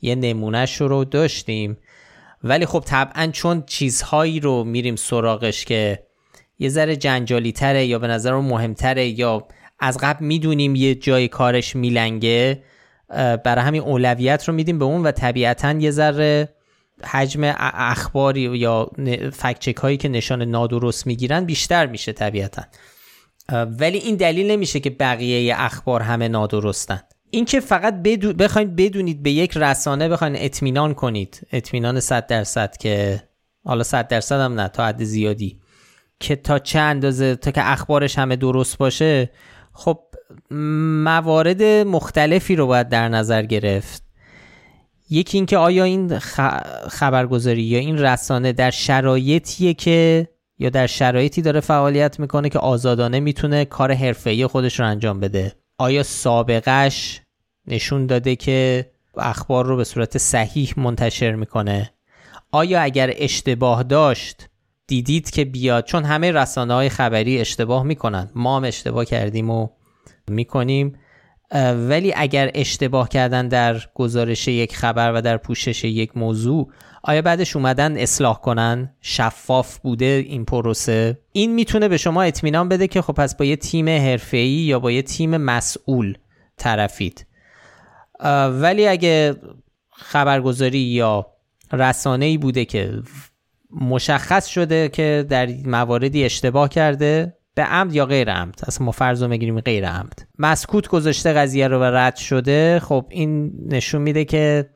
[0.02, 1.78] یه نمونهش رو داشتیم.
[2.44, 6.04] ولی خب طبعا چون چیزهایی رو میریم سراغش که
[6.60, 9.48] یه ذره جنجالی تره یا به نظر مهمتره یا
[9.80, 12.64] از قبل می‌دونیم یه جای کارش میلنگه
[13.44, 16.50] برای همین اولویت رو میدیم به اون و طبیعتا یه ذره
[17.06, 18.92] حجم اخباری یا
[19.34, 22.64] فکچک هایی که نشان نادرست می‌گیرن بیشتر میشه طبیعتا.
[23.80, 27.02] ولی این دلیل نمیشه که بقیه اخبار همه نادرستن.
[27.30, 28.34] این که فقط بدو...
[28.34, 31.48] بخواید بدونید به یک رسانه بخواید اطمینان کنید.
[31.52, 33.24] اطمینان 100 درصد که
[33.66, 35.60] حالا 100 درصد هم نه تا حد زیادی.
[36.20, 39.32] که تا چه اندازه تا که اخبارش همه درست باشه
[39.74, 40.00] خب
[41.04, 44.11] موارد مختلفی رو باید در نظر گرفت.
[45.14, 46.20] یکی اینکه آیا این
[46.90, 50.28] خبرگزاری یا این رسانه در شرایطیه که
[50.60, 55.56] یا در شرایطی داره فعالیت می‌کنه که آزادانه می‌تونه کار حرفه‌ای خودش رو انجام بده؟
[55.78, 57.22] آیا سابقش
[57.68, 58.86] نشون داده که
[59.18, 61.94] اخبار رو به صورت صحیح منتشر می‌کنه؟
[62.52, 64.48] آیا اگر اشتباه داشت
[64.88, 68.30] دیدید که بیاد؟ چون همه رسانه های خبری اشتباه می‌کنن.
[68.36, 69.68] ما هم اشتباه کردیم و
[70.28, 70.98] می‌کنیم.
[71.90, 76.72] ولی اگر اشتباه کردن در گزارش یک خبر و در پوشش یک موضوع
[77.04, 82.88] آیا بعدش اومدن اصلاح کنن؟ شفاف بوده این پروسه؟ این می‌تونه به شما اطمینان بده
[82.88, 86.18] که خب پس با یه تیم حرفه‌ای یا با یه تیم مسئول
[86.58, 87.26] طرفید.
[88.50, 89.36] ولی اگه
[89.92, 91.26] خبرگزاری یا
[91.72, 93.02] رسانه ای بوده که
[93.82, 99.24] مشخص شده که در مواردی اشتباه کرده به عمد یا غیر عمد؟ اصلا ما فرض
[99.24, 100.28] رو بگیریم غیر عمد.
[100.40, 104.70] مسکوت گذاشته قضیه رو و رد شده خب این نشون میده که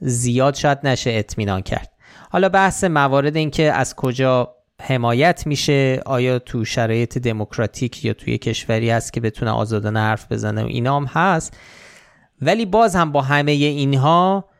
[0.00, 1.92] زیاد شاید نشه اطمینان کرد.
[2.30, 8.38] حالا بحث موارد این که از کجا حمایت میشه آیا تو شرایط دموکراتیک یا توی
[8.38, 11.56] کشوری هست که بتونه آزادانه حرف بزنه و اینا هم هست.
[12.42, 14.50] ولی باز هم با همه اینها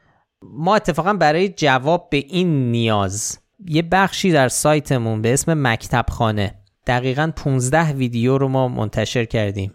[0.42, 6.59] ما اتفاقا برای جواب به این نیاز یه بخشی در سایتمون به اسم مکتب خانه
[6.86, 9.72] دقیقا 15 ویدیو رو ما منتشر کردیم.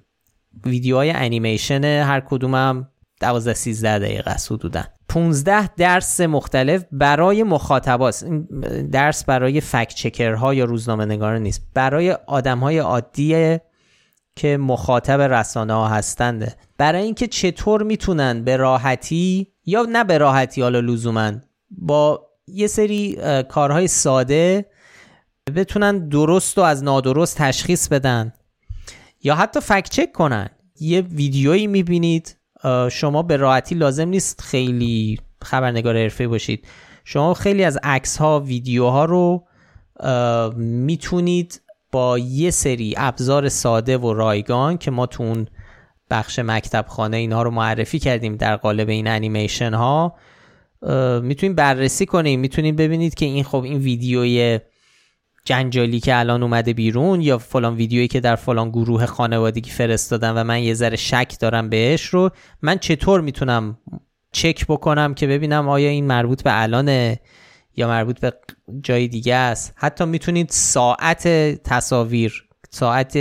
[0.65, 2.89] ویدیوهای انیمیشن هر کدومم
[3.19, 4.83] 12 13 دقیقه است حدودا.
[5.09, 8.25] 15 درس مختلف برای مخاطباست.
[8.91, 11.61] درس برای فکت چکرها یا روزنامه نگاران نیست.
[11.73, 13.57] برای آدم های عادی
[14.35, 16.57] که مخاطب رسانه ها هستند.
[16.77, 21.31] برای اینکه چطور می‌تونن به راحتی یا نه به راحتی حالا لزوما
[21.71, 23.17] با یه سری
[23.49, 24.65] کارهای ساده
[25.55, 28.33] بتونن درست و از نادرست تشخیص بدن.
[29.23, 30.49] یا حتی فکت چک کنن.
[30.79, 32.37] یه ویدیویی می‌بینید.
[32.91, 36.67] شما به راحتی لازم نیست خیلی خبرنگار حرفه باشید.
[37.03, 39.47] شما خیلی از عکس ها ویدیو ها رو
[40.57, 45.47] می‌تونید با یه سری ابزار ساده و رایگان که ما تو اون
[46.09, 50.15] بخش مکتب خانه اینها رو معرفی کردیم در قالب این انیمیشن ها
[51.21, 54.59] می‌تونید بررسی کنیم می‌تونید ببینید که این خب این ویدیوی
[55.45, 60.43] جنجالی که الان اومده بیرون یا فلان ویدیویی که در فلان گروه خانوادگی فرستادن و
[60.43, 62.29] من یه ذره شک دارم بهش رو
[62.61, 63.77] من چطور می‌تونم
[64.31, 67.19] چک بکنم که ببینم آیا این مربوط به الانه
[67.75, 68.33] یا مربوط به
[68.81, 71.27] جای دیگه است؟ حتی می‌تونید ساعت
[71.63, 73.17] تصاویر ساعت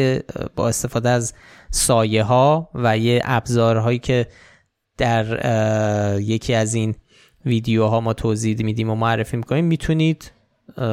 [0.56, 1.34] با استفاده از
[1.70, 4.26] سایه ها و یه ابزارهایی که
[4.98, 6.94] در یکی از این
[7.46, 10.33] ویدیوها ما توضیح میدیم و معرفی می‌کنیم می‌تونید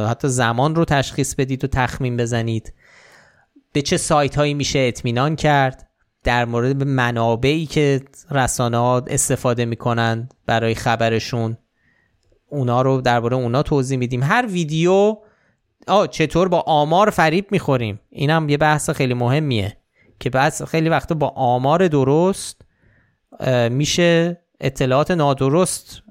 [0.10, 2.74] حتی زمان رو تشخیص بدید و تخمین بزنید.
[3.74, 5.88] به چه سایت هایی میشه اطمینان کرد؟
[6.24, 8.02] در مورد منابعی که
[8.32, 11.58] رسانه ها استفاده می‌کنن برای خبرشون.
[12.50, 14.24] اونا رو درباره اونا توضیح میدیم.
[14.24, 15.18] هر ویدیو
[15.88, 19.78] آه چطور با آمار فریب می‌خوریم؟ اینم یه بحث خیلی مهمیه
[20.20, 22.62] که بعض خیلی وقتا با آمار درست
[23.70, 26.02] میشه اطلاعات نادرست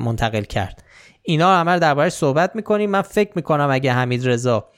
[0.00, 0.84] منتقل کرد.
[1.26, 2.90] اینا همه دربارش صحبت می‌کنیم.
[2.90, 4.68] من فکر می‌کنم اگه حمید رضا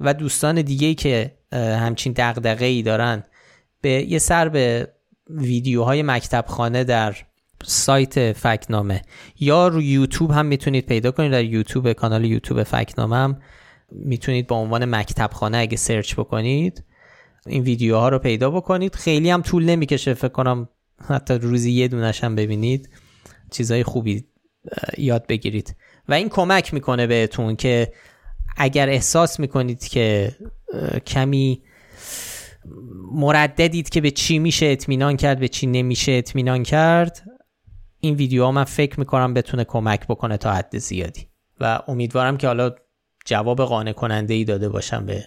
[0.00, 3.24] و دوستان دیگه که همچین دغدغه ای دارن
[3.80, 4.88] به یه سر به
[5.30, 7.16] ویدیوهای مکتب خانه در
[7.64, 9.02] سایت فکنامه
[9.40, 11.32] یا رو یوتیوب هم می‌تونید پیدا کنید.
[11.32, 13.40] در یوتیوب کانال یوتیوب فکنامه هم
[13.90, 16.84] می‌تونید با عنوان مکتب خانه اگه سرچ بکنید
[17.46, 18.94] این ویدیوها رو پیدا بکنید.
[18.94, 20.68] خیلی هم طول نمی‌کشه فکر کنم
[21.08, 22.90] حتی روزی یه دونش هم ببینید.
[23.50, 24.24] چیزای خوبی
[24.98, 25.76] یاد بگیرید.
[26.08, 27.92] و این کمک می‌کنه بهتون که
[28.56, 30.36] اگر احساس می‌کنید که
[31.06, 31.62] کمی
[33.12, 37.22] مرددید که به چی میشه اطمینان کرد به چی نمیشه اطمینان کرد
[38.00, 41.28] این ویدیو ها من فکر می‌کنم بتونه کمک بکنه تا حد زیادی.
[41.60, 42.74] و امیدوارم که حالا
[43.24, 45.24] جواب قانع کننده ای داده باشم به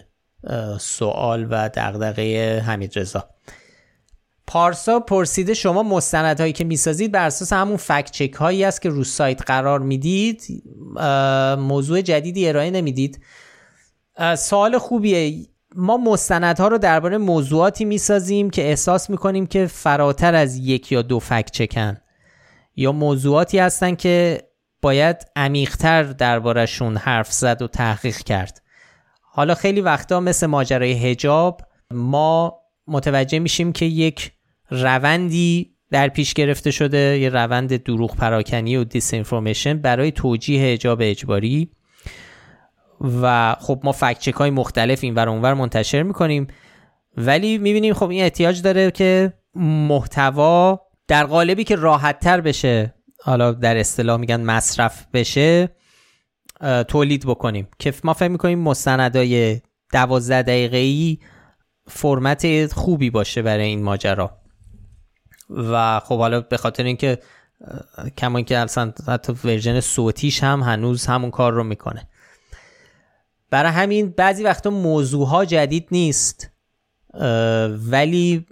[0.78, 3.28] سوال و دغدغه حمید رضا
[4.46, 9.04] پارسا پرسیده شما مستندهایی که می‌سازید بر اساس همون فکت چک هایی است که رو
[9.04, 10.42] سایت قرار می‌دید؟
[11.58, 13.20] موضوع جدیدی ارائه نمی‌دید.
[14.38, 15.46] سوال خوبیه.
[15.76, 21.18] ما مستندها رو درباره موضوعاتی می‌سازیم که احساس می‌کنیم که فراتر از یک یا دو
[21.18, 21.96] فکت چکن
[22.76, 24.42] یا موضوعاتی هستن که
[24.82, 28.62] باید عمیقتر دربارهشون حرف زد و تحقیق کرد.
[29.22, 34.32] حالا خیلی وقتا مثل ماجرای هجاب ما متوجه میشیم که یک
[34.70, 39.14] روندی در پیش گرفته شده یه روند دروغ پراکنی و دیس
[39.82, 41.70] برای توجیه هجاب اجباری.
[43.22, 46.46] و خب ما فکچک های مختلف این ور اونور منتشر می‌کنیم.
[47.16, 53.52] ولی می‌بینیم خب این احتیاج داره که محتوا در قالبی که راحت تر بشه حالا
[53.52, 55.68] در اصطلاح میگن مصرف بشه
[56.88, 57.68] تولید بکنیم.
[57.78, 59.60] که ما فکر می‌کنیم مستندای
[59.92, 61.18] دوازده دقیقه ای
[61.88, 64.45] فرمت خوبی باشه برای این ماجرا.
[65.50, 67.18] و خب حالا به خاطر اینکه
[68.18, 72.08] کما اینکه اصلا حتی ورژن صوتیش هم هنوز همون کار رو می‌کنه.
[73.50, 76.50] برای همین بعضی وقتا موضوع ها جدید نیست
[77.68, 78.46] ولی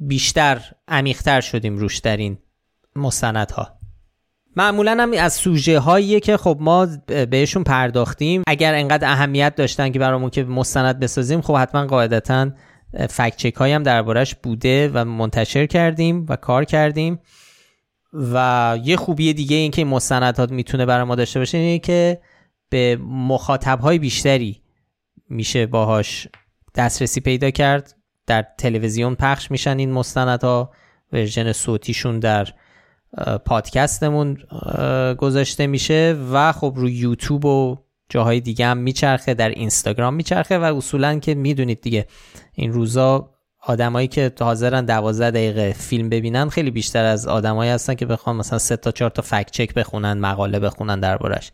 [0.00, 2.38] بیشتر عمیقتر شدیم روش در این
[2.96, 3.78] مستندها.
[4.56, 9.98] معمولا هم از سوژه هاییه که خب ما بهشون پرداختیم اگر انقدر اهمیت داشتن که
[9.98, 12.50] برامون که مستند بسازیم خب حتما قاعدتا
[13.10, 17.18] فکت چک هم دربارش بوده و منتشر کردیم و کار کردیم.
[18.12, 22.20] و یه خوبی دیگه این که این مستندات می‌تونه برای ما داشته باشه اینه که
[22.68, 24.62] به مخاطب های بیشتری
[25.28, 26.28] میشه باهاش
[26.74, 27.94] دسترسی پیدا کرد.
[28.26, 30.70] در تلویزیون پخش میشن این مستندها.
[31.12, 32.48] ورژن صوتیشون در
[33.44, 34.38] پادکستمون
[35.18, 36.16] گذاشته میشه.
[36.32, 41.34] و خب روی یوتیوب و جاهای دیگه هم میچرخه در اینستاگرام میچرخه و اصولا که
[41.34, 42.06] می‌دونید دیگه
[42.52, 43.30] این روزا
[43.66, 48.58] آدمایی که حاضرن 12 دقیقه فیلم ببینن خیلی بیشتر از آدمایی هستن که بخوان مثلا
[48.58, 51.52] 3 تا 4 تا فکت چک بخونن مقاله بخونن دربارش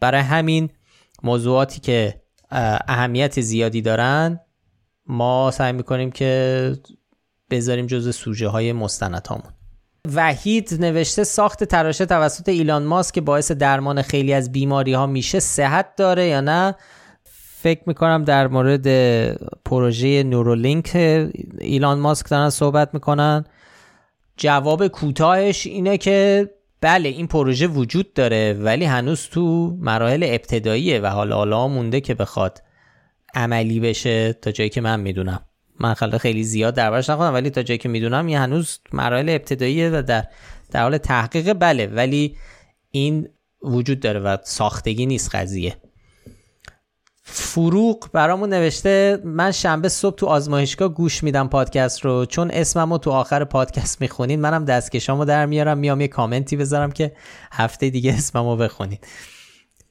[0.00, 0.70] برای همین
[1.22, 2.22] موضوعاتی که
[2.88, 4.40] اهمیت زیادی دارن
[5.06, 6.72] ما سعی می‌کنیم که
[7.50, 9.61] بذاریم جز سوژه های مستند.
[10.08, 15.40] وحید نوشته ساخت تراشه توسط ایلان ماسک که باعث درمان خیلی از بیماری ها میشه
[15.40, 16.74] صحت داره یا نه؟
[17.60, 18.86] فکر می‌کنم در مورد
[19.64, 20.90] پروژه نورولینک
[21.60, 23.44] ایلان ماسک دارن صحبت می‌کنن.
[24.36, 26.50] جواب کوتاهش اینه که
[26.80, 32.14] بله این پروژه وجود داره ولی هنوز تو مراحل ابتداییه و حالا حالا مونده که
[32.14, 32.62] بخواد
[33.34, 35.44] عملی بشه تا جایی که من می‌دونم.
[35.82, 40.02] من خیلی زیاد دربارش نخوندم ولی تا جایی که می‌دونم این هنوز مراحل ابتداییه و
[40.02, 40.24] در
[40.70, 42.36] در حال تحقیق بله ولی
[42.90, 43.28] این
[43.62, 45.76] وجود داره و ساختگی نیست قضیه.
[47.24, 52.98] فروغ برامون نوشته من شنبه صبح تو آزمایشگاه گوش میدم پادکست رو چون اسمم رو
[52.98, 57.12] تو آخر پادکست می‌خونین منم دستکشامو در میارم میام یه کامنتی بذارم که
[57.52, 59.06] هفته دیگه اسمم رو بخونید.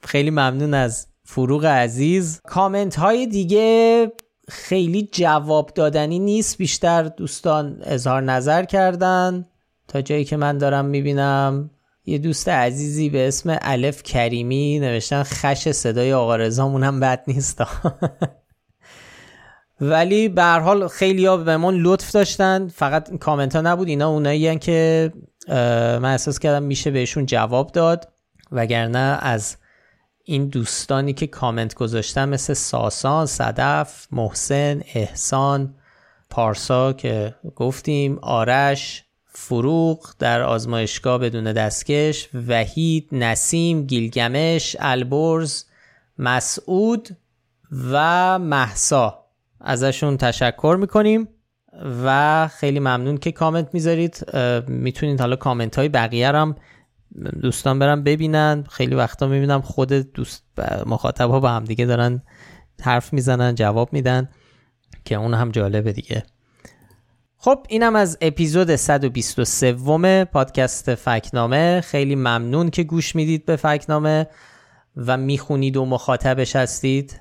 [0.03, 2.41] خیلی ممنون از فروغ عزیز.
[2.43, 4.11] کامنت های دیگه
[4.51, 6.57] خیلی جواب دادنی نیست.
[6.57, 9.45] بیشتر دوستان اظهار نظر کردن.
[9.87, 11.69] تا جایی که من دارم می‌بینم
[12.05, 17.61] یه دوست عزیزی به اسم الف کریمی نوشتن خش صدای آقا رزامون هم بد نیست.
[19.81, 22.67] ولی به هر حال خیلی ها به من لطف داشتن.
[22.67, 25.11] فقط کامنت ها نبود اینا اونایی که
[25.47, 28.11] من احساس کردم میشه بهشون جواب داد.
[28.51, 29.57] وگرنه از
[30.23, 35.75] این دوستانی که کامنت گذاشتن مثل ساسان، صدف، محسن، احسان،
[36.29, 45.65] پارسا که گفتیم آرش، فروغ در آزمایشگاه بدون دستکش، وحید، نسیم، گیلگمش، البرز،
[46.17, 47.09] مسعود
[47.91, 49.25] و محسا
[49.61, 51.27] ازشون تشکر می‌کنیم
[52.05, 54.25] و خیلی ممنون که کامنت می‌ذارید.
[54.67, 56.55] می‌تونید حالا کامنت های بقیه هم
[57.41, 58.63] دوستان برم ببینن.
[58.69, 60.43] خیلی وقتا می‌بینم خود دوست
[60.85, 62.21] مخاطب ها با هم دیگه دارن
[62.81, 64.29] حرف می‌زنن جواب میدن
[65.05, 66.23] که اون هم جالبه دیگه.
[67.37, 71.81] خب اینم از اپیزود 123 پادکست فکت‌نامه.
[71.81, 74.27] خیلی ممنون که گوش می‌دید به فکت‌نامه
[74.95, 77.19] و می‌خونید و مخاطبش هستید.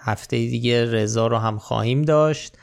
[0.00, 2.58] هفته دیگه رضا رو هم خواهیم داشت.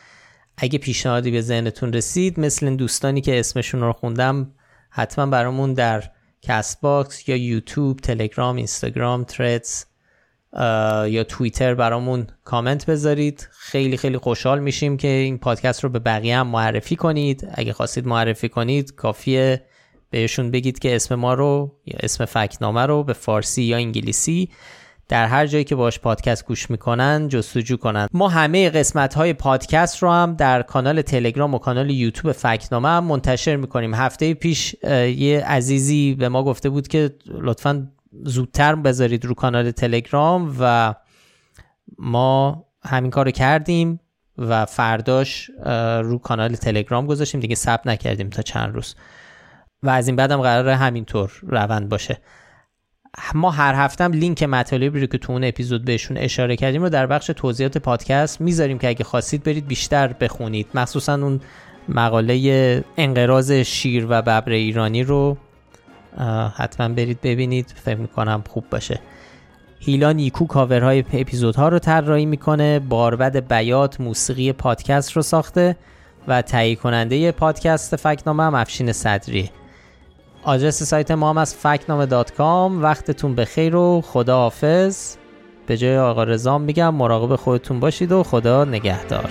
[0.57, 4.51] اگه پیشنهادی به ذهنتون رسید مثل دوستانی که اسمشون رو خوندم
[4.89, 6.03] حتما برامون در
[6.41, 9.85] Castbox یا یوتیوب تلگرام اینستاگرام Threads
[11.07, 13.47] یا توییتر برامون کامنت بذارید.
[13.51, 17.47] خیلی خیلی خوشحال میشیم که این پادکست رو به بقیه هم معرفی کنید.
[17.53, 19.65] اگه خواستید معرفی کنید کافیه.
[20.11, 24.49] بهشون بگید که اسم ما رو یا اسم فکنامه رو به فارسی یا انگلیسی
[25.09, 28.07] در هر جایی که باش پادکست گوش می‌کنن جستجو کنن.
[28.13, 33.03] ما همه قسمت های پادکست رو هم در کانال تلگرام و کانال یوتیوب فکنامه هم
[33.03, 33.93] منتشر می‌کنیم.
[33.93, 34.75] هفته پیش
[35.15, 37.87] یه عزیزی به ما گفته بود که لطفا
[38.23, 40.95] زودتر بذارید رو کانال تلگرام و
[41.97, 43.99] ما همین کارو کردیم
[44.37, 45.51] و فرداش
[46.03, 47.39] رو کانال تلگرام گذاشتیم.
[47.39, 48.95] دیگه ثبت نکردیم تا چند روز.
[49.83, 52.17] و از این بعدم قرار همینطور روند باشه.
[53.33, 57.07] ما هر هفتم لینک مطالبی رو که تو اون اپیزود بهشون اشاره کردیم رو در
[57.07, 60.67] بخش توضیحات پادکست می‌ذاریم که اگه خواستید برید بیشتر بخونید.
[60.73, 61.41] مخصوصا اون
[61.89, 65.37] مقاله انقراض شیر و ببر ایرانی رو
[66.55, 67.73] حتما برید ببینید.
[67.83, 68.99] فکر می‌کنم خوب باشه.
[69.79, 75.75] هیلا نیکو کاورهای اپیزودها رو طراحی می‌کنه باربد بیات موسیقی پادکست رو ساخته
[76.27, 79.49] و تهیه کننده پادکست فکنامه هم افشین صدری.
[80.43, 82.83] آدرس سایت ما هم از فکنامه دات کام.
[82.83, 85.15] وقتتون بخیر و خدا حافظ
[85.67, 89.29] به جای آقا رزام میگم مراقب خودتون باشید و خدا نگهدار.